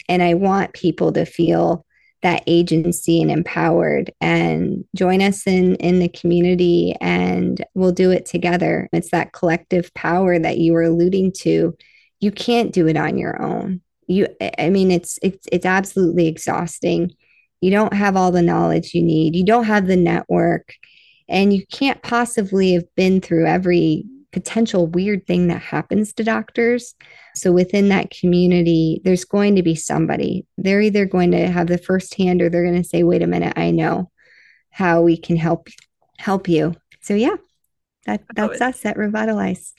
And 0.09 0.25
I 0.25 0.35
want 0.35 0.73
people 0.73 1.13
to 1.13 1.25
feel 1.25 1.87
that 2.23 2.43
agency 2.49 3.23
and 3.23 3.31
empowered 3.31 4.13
and 4.21 4.85
join 4.97 5.23
us 5.23 5.47
in 5.47 5.77
in 5.77 6.01
the 6.01 6.09
community 6.09 6.97
and 7.01 7.65
we'll 7.75 7.93
do 7.93 8.11
it 8.11 8.27
together. 8.27 8.89
It's 8.93 9.13
that 9.13 9.33
collective 9.33 9.95
power 9.95 10.37
that 10.37 10.59
you 10.59 10.73
were 10.73 10.83
alluding 10.83 11.31
to. 11.43 11.77
You 12.19 12.33
can't 12.33 12.73
do 12.73 12.89
it 12.89 12.97
on 12.97 13.19
your 13.19 13.41
own 13.41 13.83
you 14.07 14.27
i 14.59 14.71
mean 14.71 14.91
it's 14.91 15.19
it's 15.23 15.47
it's 15.51 15.67
absolutely 15.67 16.27
exhausting 16.27 17.11
you 17.61 17.71
don't 17.71 17.95
have 17.95 18.17
all 18.17 18.31
the 18.31 18.43
knowledge 18.43 18.95
you 18.95 19.03
need 19.03 19.35
you 19.35 19.45
don't 19.45 19.65
have 19.65 19.87
the 19.87 19.97
network 19.97 20.75
and 21.29 21.53
you 21.53 21.67
can't 21.67 22.03
possibly 22.03 22.75
have 22.75 22.95
been 22.97 23.21
through 23.21 23.47
every 23.47 24.05
potential 24.35 24.89
weird 24.89 25.27
thing 25.27 25.47
that 25.47 25.63
happens 25.63 26.13
to 26.13 26.25
doctors. 26.25 26.97
So 27.37 27.53
within 27.53 27.89
that 27.91 28.11
community, 28.11 29.01
there's 29.05 29.25
going 29.25 29.55
to 29.55 29.63
be 29.63 29.77
somebody. 29.77 30.45
They're 30.59 30.81
either 30.81 31.07
going 31.07 31.31
to 31.31 31.47
have 31.47 31.69
the 31.69 31.79
first 31.79 32.17
hand 32.17 32.43
or 32.43 32.51
they're 32.51 32.65
going 32.65 32.83
to 32.83 32.89
say, 32.89 33.05
wait 33.05 33.23
a 33.23 33.29
minute, 33.29 33.55
I 33.57 33.71
know 33.71 34.11
how 34.71 35.03
we 35.03 35.17
can 35.17 35.37
help 35.37 35.69
help 36.19 36.49
you. 36.49 36.75
So 37.01 37.15
yeah, 37.15 37.37
that, 38.07 38.25
that's 38.35 38.61
us 38.61 38.85
at 38.85 38.97
Revitalize. 38.97 39.73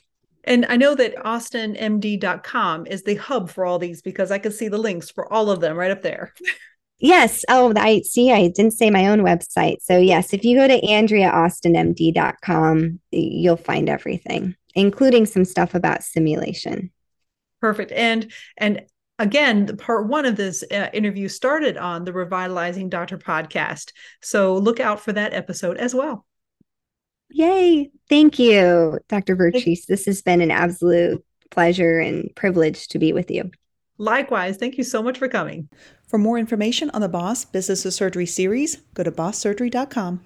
And 0.46 0.66
I 0.70 0.78
know 0.78 0.96
that 0.96 1.16
austinmd.com 1.18 2.88
is 2.88 3.04
the 3.04 3.16
hub 3.16 3.50
for 3.50 3.66
all 3.66 3.80
these 3.80 4.02
because 4.02 4.32
I 4.32 4.38
can 4.38 4.52
see 4.52 4.68
the 4.68 4.78
links 4.78 5.10
for 5.10 5.32
all 5.32 5.52
of 5.52 5.60
them 5.60 5.78
right 5.78 5.92
up 5.92 6.02
there. 6.02 6.34
Yes. 6.98 7.44
Oh, 7.50 7.74
I 7.76 8.04
see. 8.04 8.32
I 8.32 8.48
didn't 8.48 8.72
say 8.72 8.90
my 8.90 9.08
own 9.08 9.20
website. 9.20 9.82
So, 9.82 9.98
yes, 9.98 10.34
if 10.34 10.46
you 10.46 10.58
go 10.58 10.66
to 10.66 10.80
AndreaAustinMD.com, 10.80 13.02
you'll 13.12 13.58
find 13.58 13.90
everything, 13.90 14.56
including 14.76 15.26
some 15.26 15.44
stuff 15.44 15.76
about 15.76 16.06
simulation. 16.06 16.92
Perfect. 17.60 17.92
And, 17.92 18.32
and, 18.58 18.86
Again, 19.18 19.78
part 19.78 20.08
one 20.08 20.26
of 20.26 20.36
this 20.36 20.62
uh, 20.70 20.90
interview 20.92 21.30
started 21.30 21.78
on 21.78 22.04
the 22.04 22.12
Revitalizing 22.12 22.90
Doctor 22.90 23.18
podcast. 23.18 23.94
So 24.22 24.58
look 24.58 24.82
out 24.82 25.00
for 25.00 25.14
that 25.14 25.34
episode 25.34 25.78
as 25.78 25.96
well. 25.96 26.26
Yay. 27.30 27.92
Thank 28.10 28.40
you, 28.40 29.00
Dr. 29.10 29.36
Vertrees. 29.36 29.86
This 29.86 30.06
has 30.06 30.22
been 30.22 30.42
an 30.42 30.52
absolute 30.52 31.24
pleasure 31.52 32.00
and 32.00 32.30
privilege 32.36 32.88
to 32.90 33.00
be 33.00 33.14
with 33.14 33.30
you. 33.32 33.52
Likewise. 33.98 34.58
Thank 34.58 34.78
you 34.78 34.84
so 34.84 35.02
much 35.02 35.18
for 35.18 35.28
coming. 35.28 35.70
For 36.08 36.18
more 36.18 36.38
information 36.38 36.90
on 36.92 37.02
the 37.02 37.10
Boss 37.10 37.46
Business 37.46 37.86
of 37.86 37.94
Surgery 37.94 38.26
series, 38.26 38.78
go 38.94 39.04
to 39.04 39.12
bosssurgery.com. 39.12 40.22